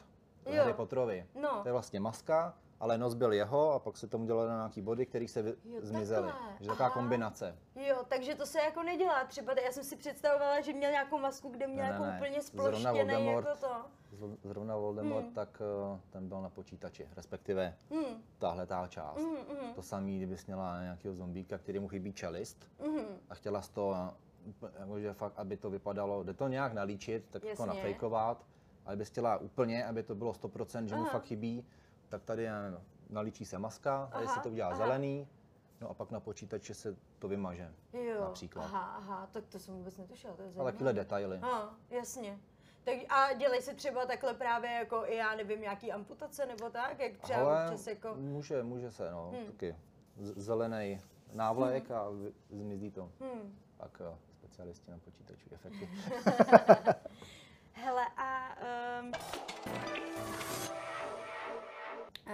Jo. 0.46 0.54
Harry 0.56 0.72
Potterovi. 0.74 1.26
No. 1.34 1.60
To 1.62 1.68
je 1.68 1.72
vlastně 1.72 2.00
maska, 2.00 2.54
ale 2.80 2.98
nos 2.98 3.14
byl 3.14 3.32
jeho 3.32 3.72
a 3.72 3.78
pak 3.78 3.96
se 3.96 4.06
tomu 4.06 4.26
dělalo 4.26 4.48
na 4.48 4.56
nějaký 4.56 4.80
body, 4.82 5.06
které 5.06 5.28
se 5.28 5.42
vy, 5.42 5.50
Jo, 5.64 5.78
zmizely. 5.82 6.26
takhle. 6.26 6.48
Takže 6.58 6.68
taková 6.70 6.86
Aha. 6.86 6.94
kombinace. 6.94 7.56
Jo, 7.76 7.96
takže 8.08 8.34
to 8.34 8.46
se 8.46 8.58
jako 8.60 8.82
nedělá. 8.82 9.24
Třeba 9.24 9.52
já 9.66 9.72
jsem 9.72 9.84
si 9.84 9.96
představovala, 9.96 10.60
že 10.60 10.72
měl 10.72 10.90
nějakou 10.90 11.18
masku, 11.18 11.48
kde 11.48 11.66
měl 11.66 11.84
Ne, 11.86 11.90
jako 11.92 12.02
ne. 12.04 12.14
úplně 12.16 12.40
Zrovna 12.42 12.70
sploštěný 12.70 12.98
Voldemort. 12.98 13.46
jako 13.46 13.60
to. 13.60 13.74
Zrovna 14.44 14.76
Voldemort, 14.76 15.24
Hmm. 15.24 15.34
tak 15.34 15.62
eh, 15.94 16.00
ten 16.10 16.28
byl 16.28 16.42
na 16.42 16.50
počítači, 16.50 17.08
respektive 17.16 17.76
Hmm. 17.90 18.22
tahle 18.38 18.66
ta 18.66 18.86
část. 18.88 19.18
Mhm, 19.20 19.36
mhm, 19.36 19.74
To 19.74 19.82
samý, 19.82 20.16
kdybys 20.16 20.46
měla 20.46 20.82
nějakého 20.82 21.14
zombíka, 21.14 21.58
který 21.58 21.78
mu 21.78 21.88
chybí 21.88 22.12
čelist, 22.12 22.70
mhm. 22.86 23.04
a 23.30 23.34
chtěla 23.34 23.62
z 23.62 23.68
toho, 23.68 24.14
jakože 24.78 25.12
fakt, 25.12 25.32
aby 25.36 25.56
to 25.56 25.70
vypadalo, 25.70 26.22
jde 26.22 26.34
to 26.34 26.48
nějak 26.48 26.72
nalíčit, 26.72 27.24
tak 27.30 27.44
jako 27.44 27.62
Jasně. 27.62 27.76
nafejkovat, 27.76 28.46
ale 28.86 28.96
bys 28.96 29.08
chtěla 29.08 29.36
úplně, 29.36 29.86
aby 29.86 30.02
to 30.02 30.14
bylo 30.14 30.32
100%, 30.32 30.84
že 30.88 30.94
mu 30.94 31.02
Aha. 31.02 31.10
fakt 31.10 31.24
chybí, 31.24 31.64
tak 32.08 32.22
tady 32.22 32.48
nevím, 32.48 32.78
nalíčí 33.10 33.44
se 33.44 33.58
maska, 33.58 34.08
tady 34.12 34.24
Aha, 34.24 34.34
se 34.34 34.40
to 34.40 34.48
udělá 34.50 34.68
aha. 34.68 34.76
zelený, 34.78 35.28
no 35.80 35.90
a 35.90 35.94
pak 35.94 36.10
na 36.10 36.20
počítači 36.20 36.74
se 36.74 36.96
to 37.18 37.28
vymaže. 37.28 37.72
Jo, 37.92 38.20
Například. 38.20 38.64
Aha, 38.64 38.80
aha, 38.96 39.28
tak 39.32 39.44
to 39.46 39.58
jsem 39.58 39.74
vůbec 39.74 39.96
netušila, 39.96 40.34
to 40.34 40.42
je 40.42 40.48
zajímavé. 40.48 40.72
takovéhle 40.72 40.92
detaily. 40.92 41.38
A, 41.38 41.74
jasně. 41.90 42.38
Tak 42.88 42.98
a 43.08 43.32
dělej 43.32 43.62
si 43.62 43.74
třeba 43.74 44.06
takhle 44.06 44.34
právě 44.34 44.70
jako 44.70 45.02
i 45.06 45.16
já 45.16 45.34
nevím, 45.34 45.60
nějaký 45.60 45.92
amputace 45.92 46.46
nebo 46.46 46.70
tak, 46.70 46.98
jak 47.00 47.16
třeba 47.18 47.40
Ale 47.40 47.64
občas 47.64 47.86
jako... 47.86 48.14
může, 48.14 48.62
může 48.62 48.90
se, 48.90 49.10
no, 49.10 49.30
Hmm. 49.34 49.46
taky 49.46 49.76
zelený 50.16 51.00
návlek 51.32 51.90
a 51.90 52.10
vy- 52.10 52.32
zmizí 52.50 52.90
to. 52.90 53.12
Hmm. 53.20 53.58
Pak 53.76 54.00
eh, 54.00 54.16
specialisti 54.32 54.90
na 54.90 54.98
počítačové 54.98 55.54
efekty. 55.54 55.88
Hele, 57.72 58.06
a 58.16 58.56
um, 59.00 59.12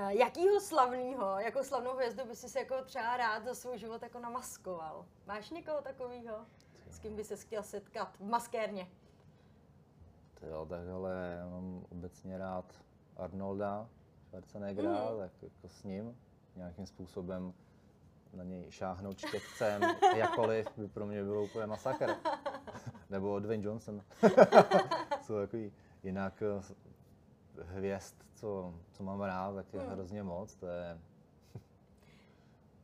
jakýho 0.09 0.61
slavného, 0.61 1.39
jako 1.41 1.65
slavnou 1.65 1.95
hvězdu 1.95 2.25
by 2.25 2.37
si 2.37 2.59
jako 2.59 2.83
třeba 2.85 3.17
rád 3.17 3.45
za 3.45 3.55
svůj 3.55 3.79
život 3.79 4.03
jako 4.03 4.19
namaskoval? 4.19 5.07
Máš 5.27 5.51
někoho 5.51 5.83
takového? 5.83 6.47
S 6.91 6.99
kým 6.99 7.17
by 7.17 7.25
se 7.25 7.37
chtěl 7.37 7.63
setkat 7.63 8.17
v 8.17 8.25
maskérně? 8.25 8.89
To 10.45 10.51
jo, 10.51 10.67
tak 10.67 10.89
ale 10.95 11.37
já 11.39 11.49
mám 11.49 11.85
obecně 11.91 12.39
rád 12.39 12.75
Arnolda 13.17 13.89
Schwarzeneggera, 14.27 14.91
Mhm. 15.11 15.19
tak 15.19 15.33
jako 15.43 15.69
s 15.69 15.85
ním 15.85 16.19
nějakým 16.57 16.87
způsobem 16.87 17.55
na 18.33 18.45
něj 18.45 18.71
šáhnout 18.71 19.19
štětcem, 19.19 19.83
jakkoliv 20.17 20.67
by 20.77 20.89
pro 20.89 21.07
mě 21.07 21.23
bylo 21.25 21.45
úplně 21.45 21.67
masakr. 21.67 22.15
Nebo 23.11 23.39
Dwayne 23.41 23.65
Johnson. 23.65 24.03
Jsou 25.23 25.35
takový 25.35 25.73
jinak 26.03 26.43
eh, 26.43 26.75
hvězd, 27.63 28.15
co, 28.35 28.75
co 28.93 29.03
mám 29.03 29.21
rád, 29.21 29.55
tak 29.55 29.75
je 29.75 29.81
Mhm. 29.81 29.91
hrozně 29.91 30.23
moc. 30.23 30.55
To 30.55 30.67
je, 30.67 30.99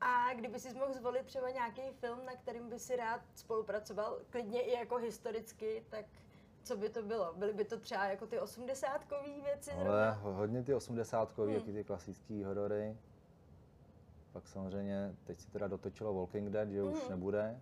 A 0.01 0.35
kdyby 0.35 0.61
si 0.61 0.75
mohl 0.75 0.93
zvolit 0.95 1.27
třeba 1.27 1.51
nějaký 1.51 1.83
film, 1.93 2.25
na 2.27 2.33
kterým 2.33 2.69
by 2.69 2.79
si 2.79 2.97
rád 2.97 3.21
spolupracoval, 3.35 4.19
klidně 4.31 4.61
i 4.61 4.73
jako 4.79 4.97
historicky, 4.97 5.85
tak 5.91 6.05
co 6.63 6.77
by 6.77 6.89
to 6.89 7.03
bylo? 7.03 7.35
Byly 7.37 7.53
by 7.53 7.65
to 7.65 7.79
třeba 7.81 8.05
jako 8.05 8.27
ty 8.27 8.39
osmdesátkový 8.41 9.41
věci 9.41 9.71
ale 9.73 9.83
zrovna? 9.85 10.11
ho- 10.11 10.33
hodně 10.35 10.63
ty 10.63 10.75
osmdesátkový, 10.75 11.55
Hmm. 11.55 11.63
hmm. 11.65 11.75
ty 11.75 11.85
klasické 11.85 12.47
horory. 12.47 12.97
Pak 14.33 14.49
samozřejmě, 14.49 15.15
teď 15.25 15.41
se 15.41 15.51
teda 15.51 15.69
dotočilo 15.69 16.15
Walking 16.15 16.49
Dead, 16.51 16.69
že 16.69 16.83
už 16.83 17.01
Mhm. 17.03 17.11
nebude. 17.11 17.61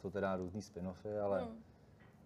Jsou 0.00 0.10
teda 0.10 0.36
různý 0.36 0.60
spin-offy, 0.62 1.18
ale 1.24 1.40
Hmm. 1.42 1.62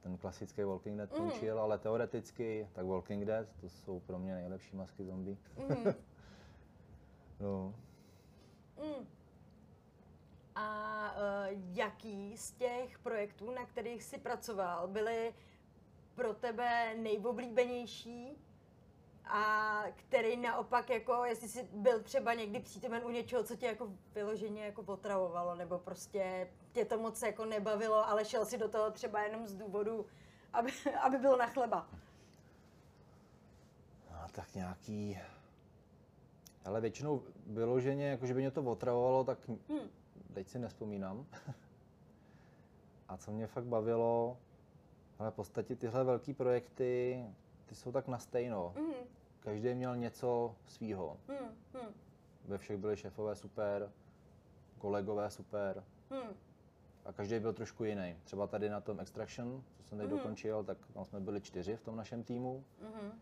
ten 0.00 0.16
klasický 0.18 0.62
Walking 0.64 0.96
Dead 0.98 1.10
Mhm. 1.12 1.20
končil, 1.30 1.60
ale 1.60 1.78
teoreticky, 1.78 2.68
tak 2.72 2.86
Walking 2.86 3.24
Dead, 3.24 3.46
to 3.60 3.68
jsou 3.68 4.00
pro 4.00 4.18
mě 4.18 4.34
nejlepší 4.34 4.76
masky 4.76 5.04
zombie. 5.04 5.36
Mhm. 5.56 5.94
No, 7.40 7.74
Mm. 8.82 9.06
A 10.54 11.12
uh, 11.16 11.58
jaký 11.76 12.36
z 12.36 12.50
těch 12.52 12.98
projektů, 12.98 13.50
na 13.50 13.66
kterých 13.66 14.02
jsi 14.02 14.18
pracoval, 14.18 14.88
byly 14.88 15.34
pro 16.18 16.34
tebe 16.34 16.94
nejoblíbenější 16.94 18.38
a 19.24 19.82
který 19.94 20.36
naopak, 20.36 20.90
jako 20.90 21.24
jestli 21.24 21.48
jsi 21.48 21.68
byl 21.72 22.02
třeba 22.02 22.34
někdy 22.34 22.60
přítomen 22.60 23.04
u 23.04 23.10
něčeho, 23.10 23.44
co 23.44 23.56
tě 23.56 23.66
jako 23.66 23.92
vyloženě 24.14 24.64
jako 24.64 24.82
potravovalo, 24.82 25.54
nebo 25.54 25.78
prostě 25.78 26.50
tě 26.72 26.84
to 26.84 26.98
moc 26.98 27.22
jako 27.22 27.44
nebavilo, 27.44 28.08
ale 28.08 28.24
šel 28.24 28.44
si 28.46 28.58
do 28.58 28.68
toho 28.68 28.90
třeba 28.90 29.22
jenom 29.22 29.46
z 29.46 29.54
důvodu, 29.54 30.06
aby, 30.52 30.70
aby 31.02 31.18
bylo 31.18 31.36
na 31.36 31.46
chleba. 31.46 31.88
a 34.10 34.28
tak 34.28 34.54
nějaký... 34.54 35.18
Ale 36.64 36.80
většinou 36.80 37.22
vyloženě, 37.46 38.08
jakože 38.08 38.34
by 38.34 38.40
mě 38.40 38.50
to 38.50 38.62
otravovalo, 38.62 39.24
tak 39.24 39.38
Hm. 39.48 39.88
teď 40.34 40.48
si 40.48 40.58
nespomínám. 40.58 41.26
A 43.08 43.16
co 43.16 43.30
mě 43.30 43.46
fakt 43.46 43.64
bavilo, 43.64 44.36
ale 45.18 45.30
v 45.30 45.34
podstatě 45.34 45.76
tyhle 45.76 46.04
velké 46.04 46.34
projekty, 46.34 47.24
ty 47.66 47.74
jsou 47.74 47.92
tak 47.92 48.08
na 48.08 48.18
stejno. 48.18 48.72
Mm, 48.76 48.92
Každý 49.40 49.74
měl 49.74 49.96
něco 49.96 50.54
svýho. 50.66 51.16
mm, 51.28 51.80
mm, 51.80 51.94
Ve 52.44 52.58
všech 52.58 52.76
byli 52.78 52.96
šéfové 52.96 53.36
super, 53.36 53.90
kolegové 54.78 55.30
super 55.30 55.84
mm. 56.10 56.34
a 57.04 57.12
každý 57.12 57.38
byl 57.38 57.52
trošku 57.52 57.84
jiný. 57.84 58.16
Třeba 58.24 58.46
tady 58.46 58.68
na 58.68 58.80
tom 58.80 59.00
Extraction, 59.00 59.62
co 59.76 59.82
jsem 59.88 59.98
teď 59.98 60.06
Mhm. 60.08 60.16
dokončil, 60.16 60.64
tak 60.64 60.78
tam 60.94 61.04
jsme 61.04 61.20
byli 61.20 61.40
čtyři 61.40 61.76
v 61.76 61.82
tom 61.82 61.96
našem 61.96 62.22
týmu. 62.22 62.64
Mhm. 62.82 63.12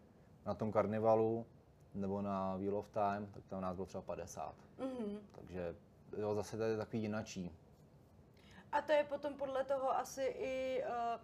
Na 0.46 0.54
tom 0.54 0.72
karnivalu 0.72 1.46
nebo 1.94 2.22
na 2.22 2.56
Wheel 2.56 2.76
of 2.76 2.90
Time, 2.90 3.26
tak 3.32 3.44
tam 3.46 3.60
nás 3.60 3.74
bylo 3.74 3.86
třeba 3.86 4.02
50. 4.02 4.54
Mhm. 4.78 5.18
Takže 5.32 5.74
jo, 6.18 6.34
zase 6.34 6.56
tady 6.58 6.70
je 6.70 6.76
takový 6.76 7.02
jinačí. 7.02 7.52
A 8.72 8.82
to 8.82 8.92
je 8.92 9.04
potom 9.04 9.34
podle 9.34 9.64
toho 9.64 9.90
asi 9.98 10.22
i, 10.22 10.82
uh, 10.84 11.20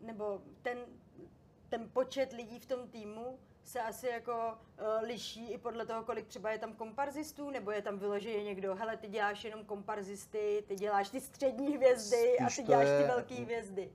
nebo 0.00 0.40
ten, 0.62 0.78
ten 1.68 1.90
počet 1.92 2.32
lidí 2.32 2.58
v 2.60 2.66
tom 2.66 2.88
týmu 2.88 3.38
se 3.64 3.80
asi 3.82 4.06
jako 4.06 4.32
uh, 4.32 4.86
liší 5.08 5.50
i 5.52 5.58
podle 5.58 5.86
toho, 5.86 6.04
kolik 6.04 6.26
třeba 6.26 6.50
je 6.50 6.58
tam 6.58 6.72
komparzistů, 6.72 7.50
nebo 7.50 7.70
je 7.70 7.82
tam 7.82 7.98
vyloženě 7.98 8.44
někdo, 8.44 8.74
hele, 8.74 8.96
ty 8.96 9.08
děláš 9.08 9.44
jenom 9.44 9.64
komparzisty, 9.64 10.64
ty 10.68 10.74
děláš 10.76 11.10
ty 11.10 11.20
střední 11.20 11.76
hvězdy 11.76 12.38
a 12.38 12.44
Spíš 12.44 12.56
ty 12.56 12.62
to 12.62 12.68
děláš 12.68 12.84
ty 12.86 12.90
je- 12.92 13.06
velké 13.06 13.34
hvězdy. 13.34 13.92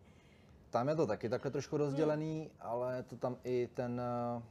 Tam 0.69 0.89
je 0.89 0.95
to 0.95 1.07
taky 1.07 1.29
takhle 1.29 1.51
trošku 1.51 1.77
rozdělený, 1.77 2.51
ale 2.59 2.95
je 2.97 3.03
to 3.03 3.15
tam 3.17 3.37
i 3.43 3.69
ten 3.73 4.01
eh, 4.01 4.41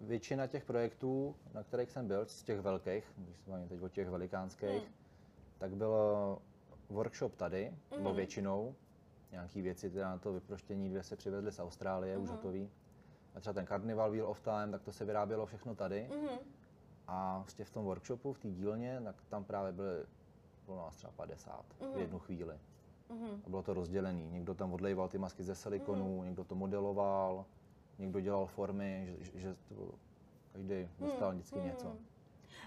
většina 0.00 0.46
těch 0.46 0.64
projektů, 0.64 1.36
na 1.54 1.62
kterých 1.62 1.90
jsem 1.90 2.08
byl, 2.08 2.26
z 2.26 2.42
těch 2.42 2.60
velkých, 2.60 3.12
když 3.16 3.36
se 3.40 3.50
bavíme 3.50 3.68
teď 3.68 3.82
o 3.82 3.88
těch 3.88 4.08
velikánských, 4.08 4.68
Hmm. 4.82 4.92
tak 5.58 5.76
byl 5.76 5.92
workshop 6.88 7.34
tady, 7.36 7.72
nebo 7.90 8.08
Mhm. 8.08 8.16
většinou. 8.16 8.74
Nějaký 9.32 9.62
věci 9.62 9.90
teda 9.90 10.08
na 10.08 10.18
to 10.18 10.32
vyproštění 10.32 10.88
dvě 10.88 11.02
se 11.02 11.16
přivezly 11.16 11.52
z 11.52 11.58
Austrálie, 11.60 12.16
už 12.16 12.28
Mhm. 12.28 12.36
hotový. 12.36 12.70
A 13.34 13.40
třeba 13.40 13.54
ten 13.54 13.66
Carnival 13.66 14.10
Wheel 14.10 14.26
of 14.26 14.40
Time, 14.40 14.70
tak 14.72 14.82
to 14.82 14.92
se 14.92 15.04
vyrábělo 15.04 15.46
všechno 15.46 15.74
tady. 15.74 16.08
Mhm. 16.16 16.38
A 17.06 17.38
vlastně 17.38 17.64
v 17.64 17.70
tom 17.70 17.84
workshopu, 17.84 18.32
v 18.32 18.38
té 18.38 18.48
dílně, 18.50 19.00
tak 19.04 19.16
tam 19.28 19.44
právě 19.44 19.72
byly, 19.72 20.04
bylo 20.66 20.76
nás 20.76 20.96
třeba 20.96 21.12
50 21.16 21.64
Mhm. 21.80 21.92
v 21.92 21.98
jednu 21.98 22.18
chvíli. 22.18 22.58
Mhm. 23.08 23.42
A 23.46 23.50
bylo 23.50 23.62
to 23.62 23.74
rozdělený. 23.74 24.30
Někdo 24.30 24.54
tam 24.54 24.72
odlejval 24.72 25.08
ty 25.08 25.18
masky 25.18 25.42
ze 25.44 25.54
silikonu, 25.54 26.16
Mhm. 26.16 26.24
někdo 26.24 26.44
to 26.44 26.54
modeloval, 26.54 27.46
někdo 27.98 28.20
dělal 28.20 28.46
formy, 28.46 29.06
že, 29.18 29.24
že, 29.24 29.38
že 29.40 29.54
to 29.68 29.74
bylo, 29.74 29.92
každý 30.52 30.88
dostal 30.98 31.32
vždycky 31.32 31.58
Mhm. 31.58 31.66
něco. 31.68 31.96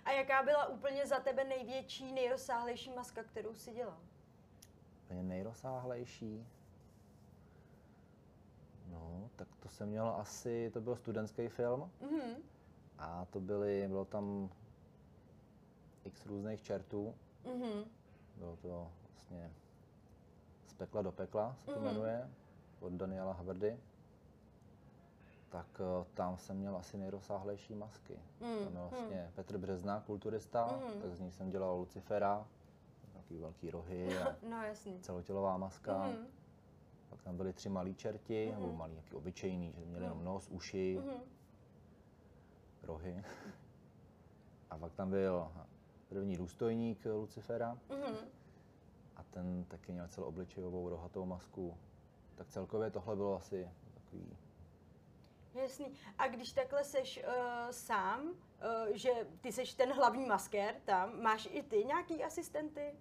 A 0.05 0.11
jaká 0.11 0.43
byla 0.43 0.67
úplně 0.67 1.07
za 1.07 1.19
tebe 1.19 1.43
největší, 1.43 2.11
nejrozsáhlejší 2.13 2.91
maska, 2.91 3.23
kterou 3.23 3.53
si 3.53 3.71
dělal? 3.73 3.97
Úplně 5.11 5.23
nejrozsáhlejší. 5.23 6.47
No, 8.91 9.29
tak 9.35 9.47
to 9.59 9.69
jsem 9.69 9.89
měl 9.89 10.07
asi, 10.07 10.69
to 10.73 10.81
byl 10.81 10.95
studentský 10.95 11.47
film 11.47 11.91
Mhm. 12.01 12.35
a 12.97 13.25
to 13.25 13.39
byly, 13.39 13.87
bylo 13.87 14.05
tam 14.05 14.49
x 16.05 16.25
různých 16.25 16.61
čertů. 16.61 17.13
Mhm. 17.45 17.83
Bylo 18.37 18.55
to 18.57 18.91
vlastně 19.13 19.51
z 20.67 20.73
pekla 20.73 21.01
do 21.01 21.11
pekla, 21.11 21.55
se 21.59 21.65
to 21.65 21.71
Mhm. 21.79 21.83
jmenuje, 21.83 22.29
od 22.79 22.93
Daniela 22.93 23.33
Haverdy. 23.33 23.77
tak 25.49 25.67
eh, 25.81 26.05
tam 26.13 26.37
jsem 26.37 26.57
měl 26.57 26.77
asi 26.77 26.97
nejrozsáhlejší 26.97 27.75
masky. 27.75 28.13
Mm, 28.39 28.63
Tam 28.63 28.73
je 28.73 28.79
vlastně 28.89 29.31
Petr 29.35 29.57
Března, 29.57 29.99
kulturista, 30.05 30.79
Mm. 30.95 31.01
tak 31.01 31.15
z 31.15 31.19
ní 31.19 31.31
jsem 31.31 31.49
dělal 31.49 31.75
Lucifera, 31.77 32.47
takový 33.31 33.41
velký 33.41 33.71
rohy 33.71 34.17
a 34.17 34.35
No 34.49 34.63
jasný. 34.63 34.99
celotělová 34.99 35.57
maska. 35.57 36.07
Mhm. 36.07 36.27
Pak 37.09 37.21
tam 37.21 37.37
byli 37.37 37.53
tři 37.53 37.69
malí 37.69 37.95
čerti, 37.95 38.51
nebo 38.51 38.73
malí, 38.73 38.95
jaký 38.95 39.15
obyčejný, 39.15 39.73
že 39.77 39.85
měli 39.85 40.03
jenom 40.03 40.23
nos, 40.23 40.49
uši, 40.49 40.97
Mhm. 41.05 41.21
rohy. 42.83 43.23
A 44.69 44.77
pak 44.77 44.93
tam 44.93 45.09
byl 45.09 45.51
první 46.09 46.37
důstojník 46.37 47.05
Lucifera 47.05 47.77
Mhm. 47.89 48.15
a 49.15 49.23
ten 49.23 49.65
taky 49.65 49.91
měl 49.91 50.07
celoobličejovou 50.07 50.89
rohatou 50.89 51.25
masku. 51.25 51.77
Tak 52.35 52.47
celkově 52.49 52.91
tohle 52.91 53.15
bylo 53.15 53.35
asi 53.35 53.69
takový 53.93 54.37
Jasný. 55.53 55.93
A 56.17 56.27
když 56.27 56.53
takhle 56.53 56.83
seš 56.83 57.23
uh, 57.27 57.33
sám, 57.71 58.21
uh, 58.29 58.33
že 58.93 59.09
ty 59.41 59.51
seš 59.51 59.73
ten 59.73 59.93
hlavní 59.93 60.25
maskér 60.25 60.75
tam, 60.85 61.21
máš 61.21 61.49
i 61.51 61.63
ty 61.63 61.85
nějaký 61.85 62.23
asistenty? 62.23 62.93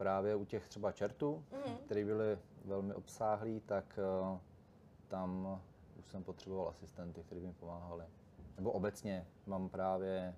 Právě 0.00 0.34
u 0.36 0.44
těch 0.44 0.68
třeba 0.68 0.92
čertů, 0.92 1.44
Mhm. 1.52 1.76
které 1.76 2.04
byly 2.04 2.38
velmi 2.64 2.94
obsáhlí, 2.94 3.60
tak 3.60 3.98
eh, 3.98 4.38
tam 5.08 5.60
už 5.98 6.06
jsem 6.10 6.24
potřeboval 6.24 6.68
asistenty, 6.68 7.22
kteří 7.22 7.40
mi 7.46 7.52
pomáhali. 7.52 8.04
Nebo 8.56 8.70
obecně 8.72 9.26
mám 9.46 9.68
právě, 9.68 10.34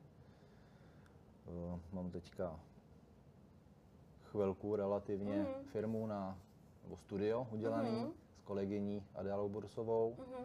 eh, 1.47 1.81
mám 1.93 2.11
teďka 2.11 2.61
chvilku 4.23 4.77
relativně 4.77 5.39
Mhm. 5.39 5.65
firmu 5.65 6.07
na, 6.07 6.39
nebo 6.83 6.97
studio 6.97 7.47
udělaný 7.51 7.91
Mhm. 7.91 8.13
s 8.39 8.43
kolegyní 8.43 9.07
Adélou 9.15 9.49
Bursovou 9.49 10.17
Mhm. 10.19 10.45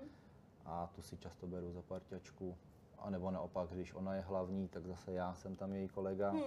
a 0.66 0.88
tu 0.96 1.02
si 1.02 1.18
často 1.18 1.48
beru 1.48 1.72
za 1.72 1.82
parťačku. 1.82 2.58
A 2.98 3.10
nebo 3.10 3.32
naopak, 3.32 3.70
když 3.70 3.94
ona 3.94 4.16
je 4.16 4.22
hlavní, 4.22 4.68
tak 4.68 4.86
zase 4.86 5.12
já 5.14 5.34
jsem 5.34 5.56
tam 5.56 5.74
její 5.74 5.88
kolega, 5.88 6.32
Mhm. 6.32 6.44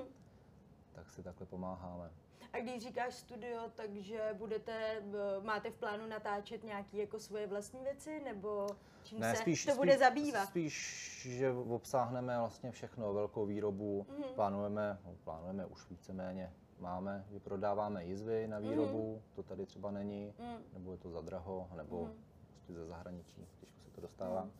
tak 0.92 1.10
si 1.10 1.22
takhle 1.22 1.46
pomáháme. 1.46 2.10
A 2.52 2.58
když 2.58 2.82
říkáš 2.82 3.14
studio, 3.14 3.60
takže 3.74 4.30
budete, 4.38 4.72
eh, 4.72 5.02
máte 5.42 5.70
v 5.70 5.76
plánu 5.76 6.06
natáčet 6.06 6.64
nějaké 6.64 6.96
jako 6.96 7.18
svoje 7.20 7.46
vlastní 7.46 7.82
věci, 7.82 8.20
nebo 8.24 8.66
čím 9.02 9.22
se 9.56 9.66
to 9.72 9.76
bude 9.76 9.98
zabývat? 9.98 10.46
Spíš, 10.48 11.18
že 11.30 11.50
obsáhneme 11.52 12.38
vlastně 12.38 12.70
všechno, 12.70 13.12
velkou 13.14 13.46
výrobu, 13.46 14.06
Mhm. 14.10 14.24
plánujeme, 14.34 14.98
no, 15.06 15.14
plánujeme 15.24 15.66
už 15.66 15.90
víceméně, 15.90 16.52
máme, 16.78 17.24
vyprodáváme 17.30 18.04
jizvy 18.04 18.46
na 18.48 18.58
výrobu, 18.58 19.22
to 19.34 19.42
tady 19.42 19.66
třeba 19.66 19.90
není, 19.90 20.34
Mm. 20.38 20.56
nebo 20.72 20.92
je 20.92 20.98
to 20.98 21.10
za 21.10 21.20
draho, 21.20 21.68
nebo 21.76 22.02
Mhm. 22.04 22.14
prostě 22.52 22.72
ze 22.72 22.86
zahraničí, 22.86 23.46
těžko 23.60 23.80
se 23.80 23.90
to 23.90 24.00
dostává. 24.00 24.40
Mhm. 24.40 24.50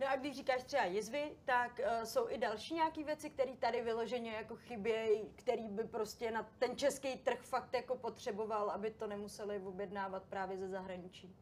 No 0.00 0.06
a 0.08 0.16
když 0.16 0.36
říkáš 0.36 0.64
třeba 0.64 0.84
jizvy, 0.84 1.32
tak 1.44 1.80
uh, 1.98 2.04
jsou 2.04 2.28
i 2.28 2.38
další 2.38 2.74
nějaké 2.74 3.04
věci, 3.04 3.30
které 3.30 3.56
tady 3.56 3.82
vyloženě 3.82 4.30
jako 4.32 4.56
chybějí, 4.56 5.28
který 5.34 5.68
by 5.68 5.84
prostě 5.84 6.30
na 6.30 6.42
ten 6.58 6.76
český 6.76 7.16
trh 7.18 7.40
fakt 7.42 7.74
jako 7.74 7.96
potřeboval, 7.96 8.70
aby 8.70 8.90
to 8.90 9.06
nemuseli 9.06 9.58
objednávat 9.60 10.22
právě 10.24 10.58
ze 10.58 10.68
zahraničí. 10.68 11.36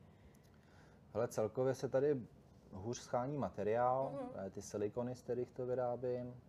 Hele, 1.15 1.29
celkově 1.29 1.75
se 1.75 1.89
tady 1.89 2.21
hůř 2.73 2.99
schání 2.99 3.37
materiál, 3.39 4.11
Mhm. 4.13 4.45
mm 4.45 4.51
ty 4.51 4.63
silikony, 4.63 5.15
z 5.15 5.23
kterých 5.23 5.51
to 5.51 5.67
vyrábím, 5.67 6.41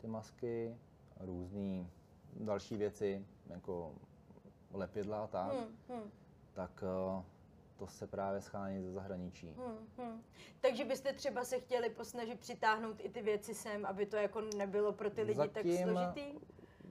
ty 0.00 0.06
masky, 0.06 0.76
různé 1.20 1.86
další 2.40 2.76
věci, 2.76 3.26
jako 3.46 3.94
lepidla 4.72 5.24
a 5.24 5.26
tak, 5.26 5.52
Hmm, 5.52 5.78
hmm, 5.88 6.10
tak 6.52 6.84
eh, 7.18 7.22
to 7.78 7.86
se 7.86 8.06
právě 8.06 8.40
schání 8.40 8.82
ze 8.82 8.92
zahraničí. 8.92 9.54
hmm, 9.58 9.78
hmm. 9.98 10.22
Takže 10.60 10.84
byste 10.84 11.12
třeba 11.12 11.44
se 11.44 11.58
chtěli 11.60 11.90
posnažit 11.90 12.40
přitáhnout 12.40 12.96
i 13.00 13.08
ty 13.08 13.22
věci 13.22 13.54
sem, 13.54 13.86
aby 13.86 14.06
to 14.06 14.16
jako 14.16 14.40
nebylo 14.56 14.92
pro 14.92 15.10
ty 15.10 15.22
lidi 15.22 15.38
tak 15.38 15.52
Zatím- 15.54 15.88
složitý? 15.88 16.38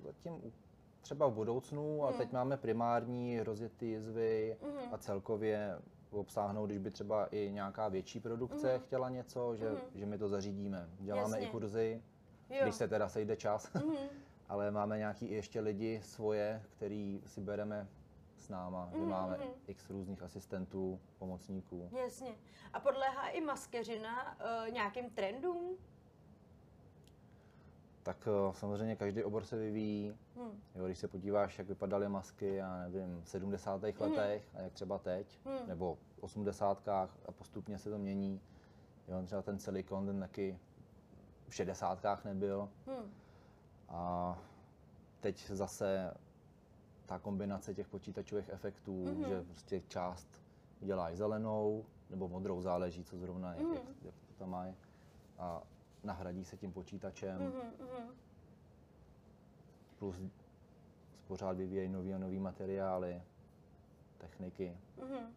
Zatím 0.04 0.54
třeba 1.02 1.28
v 1.28 1.34
budoucnu, 1.34 2.04
a 2.04 2.08
Hmm. 2.10 2.18
teď 2.18 2.32
máme 2.32 2.58
primární 2.58 3.40
rozjetý 3.42 3.90
jizvy 3.90 4.58
Mhm. 4.62 4.94
a 4.94 4.98
celkově 4.98 5.80
obsáhnout, 6.12 6.66
když 6.66 6.78
by 6.78 6.92
třeba 6.92 7.26
i 7.26 7.50
nějaká 7.52 7.88
větší 7.88 8.20
produkce 8.20 8.74
Mhm. 8.74 8.84
chtěla 8.86 9.10
něco, 9.10 9.56
že, 9.56 9.70
Mhm. 9.70 9.80
že 9.96 10.06
my 10.06 10.18
to 10.18 10.30
zařídíme. 10.30 10.90
Děláme 11.00 11.38
Jasně. 11.38 11.48
i 11.48 11.52
kurzy, 11.52 12.02
Jo. 12.50 12.58
když 12.64 12.76
se 12.76 12.88
teda 12.88 13.10
sejde 13.10 13.36
čas, 13.36 13.74
Mhm. 13.74 13.96
ale 14.50 14.72
máme 14.72 14.98
nějaký 14.98 15.26
i 15.26 15.34
ještě 15.34 15.60
lidi 15.60 16.02
svoje, 16.04 16.64
který 16.70 17.22
si 17.26 17.42
bereme 17.42 17.88
s 18.38 18.50
náma, 18.50 18.90
že 18.92 18.98
Mhm, 18.98 19.10
máme 19.10 19.38
x 19.68 19.90
různých 19.90 20.22
asistentů, 20.22 21.00
pomocníků. 21.18 21.90
Jasně. 22.04 22.36
A 22.74 22.80
podléhá 22.80 23.28
i 23.28 23.42
maskeřina 23.42 24.36
uh, 24.36 24.70
nějakým 24.74 25.10
trendům? 25.10 25.78
Tak 28.04 28.28
eh, 28.28 28.54
samozřejmě 28.54 28.96
každý 28.96 29.24
obor 29.24 29.44
se 29.44 29.58
vyvíjí. 29.58 30.14
Hmm. 30.36 30.62
Jo, 30.76 30.86
když 30.86 30.98
se 30.98 31.08
podíváš, 31.08 31.58
jak 31.58 31.68
vypadaly 31.68 32.10
masky, 32.10 32.56
já 32.56 32.78
nevím, 32.78 33.22
v 33.22 33.30
70. 33.30 33.82
letech 34.00 34.50
a 34.56 34.62
jak 34.62 34.74
třeba 34.74 34.98
teď, 35.00 35.40
Mhm. 35.46 35.68
nebo 35.68 35.96
v 35.96 36.24
80. 36.24 37.10
a 37.26 37.32
postupně 37.32 37.78
se 37.80 37.90
to 37.90 37.98
mění. 37.98 38.42
Jo, 39.08 39.24
třeba 39.26 39.42
ten 39.42 39.60
silikon, 39.60 40.06
ten 40.06 40.20
taky 40.20 40.60
v 41.48 41.56
60. 41.56 42.26
nebyl. 42.26 42.70
Hmm. 42.88 43.12
A 43.90 44.38
teď 45.20 45.48
zase 45.50 46.14
ta 47.08 47.20
kombinace 47.20 47.74
těch 47.74 47.88
počítačových 47.88 48.50
efektů, 48.50 49.06
Mhm. 49.06 49.24
že 49.24 49.44
prostě 49.44 49.82
část 49.88 50.28
uděláš 50.82 51.18
zelenou 51.18 51.86
nebo 52.10 52.28
modrou, 52.28 52.62
záleží, 52.62 53.04
co 53.04 53.18
zrovna, 53.18 53.54
jak, 53.54 53.64
Mhm. 53.64 53.74
jak, 53.76 53.84
jak 54.02 54.16
to 54.28 54.34
tam 54.38 54.50
mají. 54.50 54.76
A 55.38 55.62
nahradí 56.04 56.46
se 56.46 56.58
tím 56.58 56.74
počítačem, 56.74 57.40
Mhm, 57.42 57.52
mhm. 57.80 58.10
plus 60.00 60.22
pořád 61.28 61.58
vyvíjejí 61.58 61.90
nový 61.90 62.14
a 62.14 62.18
nový 62.18 62.40
materiály, 62.40 63.22
techniky. 64.18 64.78
Mhm. 65.02 65.34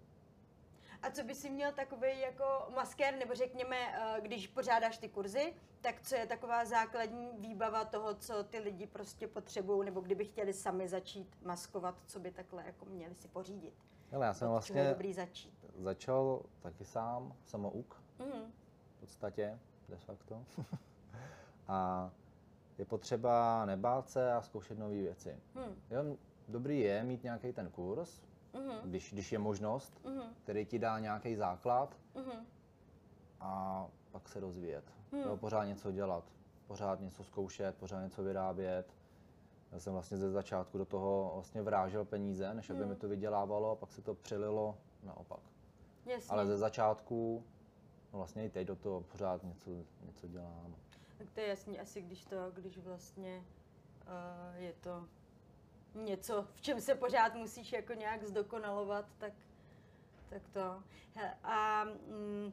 A 1.03 1.11
co 1.11 1.23
by 1.25 1.35
si 1.35 1.51
měl 1.51 1.73
takový 1.73 2.21
jako 2.21 2.45
maskér, 2.75 3.15
nebo 3.19 3.35
řekněme, 3.35 3.77
eh, 3.77 4.21
když 4.21 4.47
pořádáš 4.49 4.99
ty 4.99 5.09
kurzy, 5.09 5.55
tak 5.81 6.01
co 6.01 6.15
je 6.15 6.27
taková 6.27 6.65
základní 6.65 7.31
výbava 7.39 7.85
toho, 7.85 8.15
co 8.15 8.45
ty 8.45 8.59
lidi 8.59 8.87
prostě 8.87 9.29
potřebují, 9.29 9.85
nebo 9.85 10.01
kdyby 10.01 10.25
chtěli 10.25 10.53
sami 10.53 10.89
začít 10.89 11.37
maskovat, 11.43 11.95
co 12.07 12.21
by 12.21 12.31
takhle 12.31 12.63
jako 12.67 12.85
měli 12.85 13.15
si 13.15 13.29
pořídit? 13.29 13.75
Ale 14.13 14.27
já 14.27 14.35
jsem 14.35 14.49
Od 14.49 14.51
vlastně 14.51 14.89
dobrý 14.91 15.13
začít? 15.15 15.55
začal 15.79 16.43
taky 16.63 16.85
sám, 16.85 17.37
samouk 17.45 18.03
Mhm. 18.19 18.53
v 18.97 19.01
podstatě, 19.01 19.59
de 19.89 19.97
facto. 19.97 20.45
a 21.69 22.11
je 22.79 22.85
potřeba 22.85 23.65
nebát 23.65 24.09
se 24.11 24.33
a 24.33 24.43
zkoušet 24.43 24.79
nové 24.79 24.95
věci. 24.95 25.37
Mhm. 25.55 25.83
Jo, 25.91 26.17
dobrý 26.49 26.81
je 26.81 27.03
mít 27.05 27.23
nějaký 27.23 27.53
ten 27.53 27.71
kurz, 27.71 28.23
Mhm. 28.55 28.75
když, 28.85 29.13
když 29.13 29.33
je 29.33 29.39
možnost, 29.39 30.01
Mhm. 30.05 30.23
který 30.45 30.67
ti 30.67 30.79
dá 30.79 30.99
nějaký 30.99 31.37
základ 31.37 31.97
Mhm. 32.15 32.47
a 33.41 33.87
pak 34.11 34.29
se 34.29 34.41
rozvíjet. 34.41 34.85
Hmm. 35.13 35.23
Jo, 35.23 35.37
pořád 35.37 35.65
něco 35.65 35.93
dělat, 35.93 36.25
pořád 36.67 37.01
něco 37.01 37.25
zkoušet, 37.25 37.77
pořád 37.77 38.03
něco 38.03 38.23
vyrábět. 38.23 38.95
Já 39.73 39.81
jsem 39.81 39.93
vlastně 39.93 40.17
ze 40.19 40.31
začátku 40.31 40.79
do 40.79 40.85
toho 40.85 41.31
vlastně 41.35 41.63
vrážel 41.63 42.05
peníze, 42.05 42.55
než 42.55 42.71
aby 42.71 42.79
Hmm. 42.81 42.89
mi 42.89 42.97
to 42.97 43.09
vydělávalo 43.09 43.71
a 43.71 43.75
pak 43.77 43.93
se 43.93 44.03
to 44.03 44.15
přelilo 44.15 44.79
naopak. 45.03 45.41
Jasně. 46.07 46.31
Ale 46.33 46.47
ze 46.47 46.57
začátku, 46.57 47.45
no 48.13 48.19
vlastně 48.19 48.45
i 48.45 48.51
teď 48.51 48.67
do 48.69 48.77
toho 48.77 49.01
pořád 49.01 49.43
něco, 49.43 49.71
něco 50.07 50.29
dělám. 50.29 50.75
Tak 51.19 51.31
to 51.31 51.41
je 51.41 51.47
jasný, 51.49 51.81
asi 51.81 52.03
když 52.03 52.25
to, 52.25 52.37
když 52.55 52.79
vlastně 52.79 53.45
uh, 54.07 54.63
je 54.63 54.73
to 54.73 55.05
něco, 55.95 56.47
v 56.55 56.61
čem 56.61 56.81
se 56.81 56.95
pořád 56.95 57.35
musíš 57.35 57.73
jako 57.73 57.93
nějak 57.93 58.25
zdokonalovat, 58.25 59.05
tak, 59.19 59.33
tak 60.31 60.43
to. 60.53 60.83
He, 61.15 61.35
a 61.45 61.85
mm, 61.85 62.53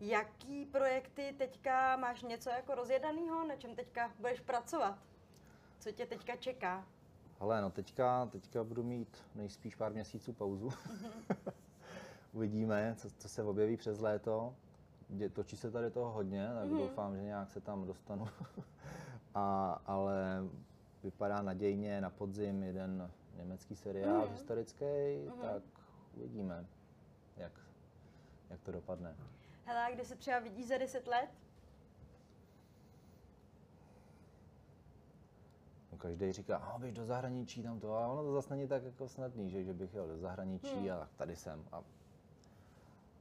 jaký 0.00 0.66
projekty 0.66 1.34
teďka 1.38 1.96
máš 1.96 2.22
něco 2.22 2.50
jako 2.50 2.74
rozjedaného, 2.74 3.46
na 3.46 3.56
čem 3.56 3.74
teďka 3.74 4.12
budeš 4.18 4.40
pracovat? 4.40 4.98
Co 5.78 5.92
tě 5.92 6.06
teďka 6.06 6.36
čeká? 6.36 6.86
Ale 7.40 7.60
no 7.62 7.70
teďka, 7.70 8.26
teďka 8.26 8.64
budu 8.64 8.82
mít 8.82 9.18
nejspíš 9.34 9.74
pár 9.74 9.92
měsíců 9.92 10.32
pauzu. 10.32 10.70
Uvidíme, 12.32 12.94
co, 12.98 13.10
co 13.10 13.28
se 13.28 13.42
objeví 13.44 13.76
přes 13.76 14.00
léto. 14.00 14.54
Dě- 15.10 15.30
Točí 15.30 15.56
se 15.56 15.70
tady 15.70 15.90
toho 15.90 16.10
hodně, 16.12 16.48
tak 16.54 16.68
Mhm. 16.68 16.78
doufám, 16.78 17.16
že 17.16 17.22
nějak 17.22 17.50
se 17.50 17.60
tam 17.60 17.84
dostanu. 17.86 18.28
A, 19.34 19.72
ale 19.86 20.42
vypadá 21.02 21.42
nadějně 21.42 22.00
na 22.00 22.10
podzim 22.10 22.62
jeden 22.62 23.10
německý 23.36 23.76
seriál 23.76 24.22
Mhm. 24.22 24.30
historický, 24.32 24.84
Mhm. 25.26 25.40
tak 25.42 25.62
uvidíme, 26.16 26.66
jak, 27.36 27.52
jak 28.50 28.60
to 28.60 28.72
dopadne. 28.72 29.16
Hele, 29.64 29.84
a 29.86 29.90
kde 29.94 30.04
se 30.04 30.16
třeba 30.16 30.38
vidíš 30.38 30.66
za 30.68 30.78
10 30.78 31.06
let? 31.06 31.28
každý 35.98 36.32
říká, 36.32 36.56
a 36.56 36.78
běž 36.78 36.92
do 36.92 37.04
zahraničí 37.04 37.62
tam 37.62 37.80
to, 37.80 37.94
a 37.96 38.06
ono 38.08 38.22
to 38.22 38.32
zase 38.32 38.56
není 38.56 38.68
tak 38.68 38.82
jako 38.84 39.08
snadný, 39.08 39.50
že, 39.50 39.64
že 39.64 39.72
bych 39.72 39.94
jel 39.94 40.06
do 40.08 40.18
zahraničí 40.18 40.74
Hmm. 40.76 40.90
a 40.90 40.96
tak 40.96 41.08
tady 41.16 41.36
jsem. 41.36 41.64
A, 41.72 41.82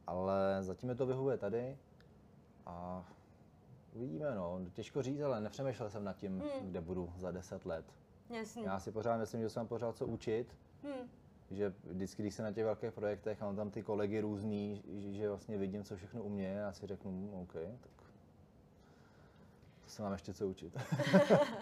ale 0.07 0.57
zatím 0.63 0.89
je 0.89 0.95
to 0.95 1.05
vyhovuje 1.05 1.37
tady 1.37 1.77
a 2.65 3.05
uvidíme, 3.93 4.35
no. 4.35 4.59
Těžko 4.73 5.01
říct, 5.01 5.21
ale 5.21 5.41
nepřemýšlel 5.41 5.89
jsem 5.89 6.03
nad 6.03 6.15
tím, 6.17 6.39
Hmm. 6.39 6.69
kde 6.69 6.81
budu 6.81 7.13
za 7.17 7.31
deset 7.31 7.65
let. 7.65 7.85
Jasně. 8.29 8.63
Já 8.65 8.79
si 8.79 8.91
pořád 8.91 9.17
myslím, 9.17 9.41
že 9.41 9.49
jsem 9.49 9.67
pořád 9.67 9.95
co 9.97 10.07
učit, 10.07 10.55
Hm. 10.83 11.09
že 11.51 11.73
vždycky, 11.83 12.21
když 12.21 12.33
jsem 12.35 12.45
na 12.45 12.51
těch 12.51 12.63
velkých 12.65 12.91
projektech 12.91 13.41
a 13.41 13.45
mám 13.45 13.55
tam 13.55 13.69
ty 13.71 13.83
kolegy 13.83 14.19
různý, 14.21 14.83
že, 15.15 15.29
vlastně 15.29 15.57
vidím, 15.57 15.83
co 15.83 15.95
všechno 15.95 16.23
umě 16.23 16.65
a 16.65 16.73
si 16.73 16.87
řeknu, 16.87 17.11
hm, 17.11 17.33
OK, 17.33 17.53
tak 17.53 17.91
to 19.83 19.89
se 19.89 20.01
mám 20.01 20.11
ještě 20.13 20.33
co 20.33 20.47
učit. 20.47 20.77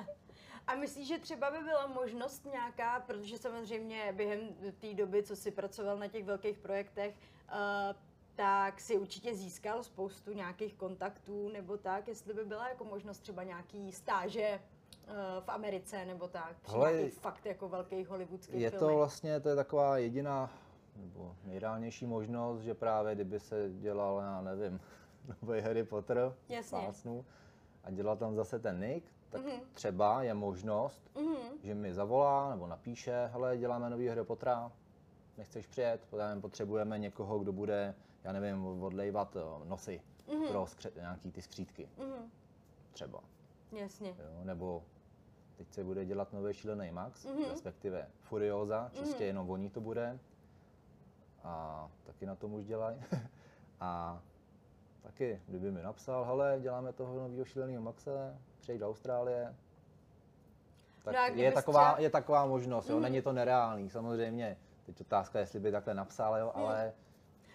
A 0.68 0.76
myslíš, 0.76 1.08
že 1.08 1.18
třeba 1.18 1.52
by 1.52 1.58
byla 1.64 1.88
možnost 1.88 2.46
nějaká, 2.52 3.00
protože 3.00 3.38
samozřejmě 3.38 4.14
během 4.18 4.40
té 4.80 4.94
doby, 4.94 5.24
co 5.24 5.36
jsi 5.36 5.52
pracoval 5.52 5.98
na 5.98 6.08
těch 6.08 6.26
velkých 6.26 6.58
projektech, 6.58 7.16
uh, 7.52 7.96
tak 8.40 8.80
si 8.82 8.98
určitě 8.98 9.36
získal 9.36 9.84
spoustu 9.84 10.34
nějakých 10.34 10.74
kontaktů 10.74 11.50
nebo 11.50 11.78
tak, 11.78 12.08
jestli 12.08 12.34
by 12.34 12.46
byla 12.46 12.70
jako 12.70 12.84
možnost 12.86 13.20
třeba 13.20 13.44
nějaký 13.44 13.92
stáže 13.92 14.60
uh, 15.08 15.14
v 15.44 15.50
Americe 15.50 16.06
nebo 16.06 16.28
tak, 16.28 16.56
při 16.62 16.72
Hele, 16.74 17.10
fakt 17.10 17.46
jako 17.46 17.70
velkých 17.70 18.08
hollywoodských 18.08 18.62
Je 18.62 18.70
filmech. 18.70 18.90
to 18.92 18.98
vlastně, 18.98 19.40
to 19.40 19.50
je 19.50 19.56
taková 19.56 19.98
jediná 19.98 20.50
nebo 20.96 21.36
nejreálnější 21.44 22.06
možnost, 22.06 22.62
že 22.62 22.74
právě 22.74 23.16
kdyby 23.16 23.40
se 23.40 23.70
dělal, 23.70 24.20
já 24.22 24.42
nevím, 24.42 24.80
nový 25.42 25.62
Harry 25.62 25.84
Potter, 25.84 26.34
Jasně. 26.50 26.80
a 27.84 27.92
dělal 27.92 28.18
tam 28.18 28.36
zase 28.36 28.60
ten 28.60 28.80
Nick, 28.80 29.08
tak 29.30 29.42
Mhm. 29.42 29.52
třeba 29.74 30.24
je 30.24 30.34
možnost, 30.34 31.02
Mhm. 31.16 31.36
že 31.64 31.76
mi 31.76 31.94
zavolá 31.94 32.50
nebo 32.50 32.68
napíše, 32.68 33.30
hele, 33.34 33.58
děláme 33.58 33.90
nový 33.90 34.08
Harry 34.08 34.24
Pottera, 34.24 34.72
nechceš 35.38 35.68
přijet, 35.68 36.08
potřebujeme 36.42 37.00
někoho, 37.00 37.40
kdo 37.40 37.52
bude, 37.54 37.96
já 38.24 38.32
nevím, 38.32 38.84
odlejvat 38.84 39.36
eh, 39.36 39.66
nosy 39.70 40.02
Mhm. 40.34 40.48
pro 40.48 40.64
skře- 40.64 40.92
nějaký 40.96 41.32
ty 41.32 41.42
skřítky, 41.42 41.90
Mhm. 41.98 42.32
třeba. 42.92 43.20
Jasně. 43.72 44.10
Jo? 44.10 44.44
Nebo 44.44 44.84
teď 45.56 45.74
se 45.74 45.84
bude 45.84 46.06
dělat 46.06 46.34
nový 46.34 46.54
šílený 46.54 46.92
Max, 46.92 47.26
Mhm. 47.26 47.44
respektive 47.50 48.08
Furioza, 48.22 48.90
čistě 48.94 49.16
Mhm. 49.16 49.24
jenom 49.24 49.50
oni 49.50 49.70
to 49.70 49.82
bude. 49.82 50.20
A 51.44 51.88
taky 52.04 52.26
na 52.26 52.36
tom 52.36 52.54
už 52.54 52.66
dělají. 52.66 52.98
a 53.80 54.22
taky, 55.02 55.42
kdyby 55.48 55.72
mi 55.72 55.82
napsal, 55.84 56.26
hele, 56.26 56.58
děláme 56.62 56.94
toho 56.94 57.20
nového 57.20 57.46
šíleného 57.46 57.82
Maxe, 57.82 58.38
přejď 58.60 58.80
do 58.80 58.88
Austrálie. 58.90 59.56
Tak 61.04 61.16
No 61.36 61.42
je, 61.42 61.52
taková, 61.52 61.86
třeba- 61.92 62.02
je 62.02 62.10
taková 62.10 62.46
možnost, 62.46 62.90
jo? 62.90 62.96
Mhm. 62.96 63.04
není 63.04 63.22
to 63.22 63.34
nereálný, 63.34 63.90
samozřejmě. 63.90 64.58
Teď 64.86 65.02
otázka, 65.02 65.40
jestli 65.40 65.60
by 65.60 65.72
takhle 65.72 65.94
napsal, 65.94 66.38
jo, 66.38 66.52
Mhm. 66.56 66.66
ale 66.66 66.94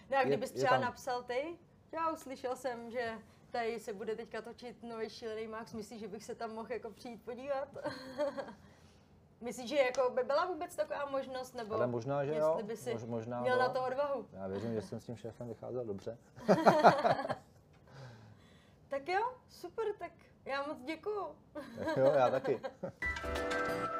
No 0.09 0.17
a 0.17 0.19
Je- 0.19 0.25
kdybys 0.25 0.49
je 0.51 0.55
třeba 0.57 0.71
tam- 0.71 0.81
napsal 0.81 1.23
ty, 1.23 1.57
já 1.91 2.09
uslyšel 2.11 2.55
jsem, 2.55 2.91
že 2.91 3.13
tady 3.51 3.79
se 3.79 3.93
bude 3.93 4.15
teďka 4.15 4.41
točit 4.41 4.83
nový 4.83 5.09
šílený 5.09 5.47
Max, 5.47 5.73
myslíš, 5.73 5.99
že 5.99 6.07
bych 6.07 6.23
se 6.23 6.35
tam 6.35 6.51
mohl 6.53 6.71
jako 6.71 6.89
přijít 6.91 7.23
podívat? 7.25 7.67
Myslíš, 9.41 9.69
že 9.69 9.75
jako 9.77 10.09
by 10.09 10.23
byla 10.23 10.45
vůbec 10.45 10.75
taková 10.75 11.05
možnost, 11.05 11.53
nebo 11.55 11.75
Ale 11.75 11.87
možná, 11.87 12.25
že 12.25 12.31
jestli 12.31 12.41
jo, 12.41 12.59
by 12.63 12.77
si 12.77 12.93
mož- 12.95 13.07
možná 13.07 13.41
měl 13.41 13.57
na 13.57 13.65
jo. 13.65 13.71
to 13.73 13.85
odvahu? 13.85 14.27
já 14.33 14.47
věřím, 14.47 14.73
že 14.73 14.81
jsem 14.81 14.99
s 14.99 15.05
tím 15.05 15.15
šéfem 15.15 15.47
vycházel 15.47 15.85
dobře. 15.85 16.17
Tak 18.87 19.07
jo, 19.07 19.21
super, 19.49 19.85
tak 19.99 20.11
já 20.45 20.63
moc 20.67 20.77
děkuju. 20.81 21.25
Tak 21.53 21.97
jo, 21.97 22.05
já 22.15 22.29
taky. 22.29 22.61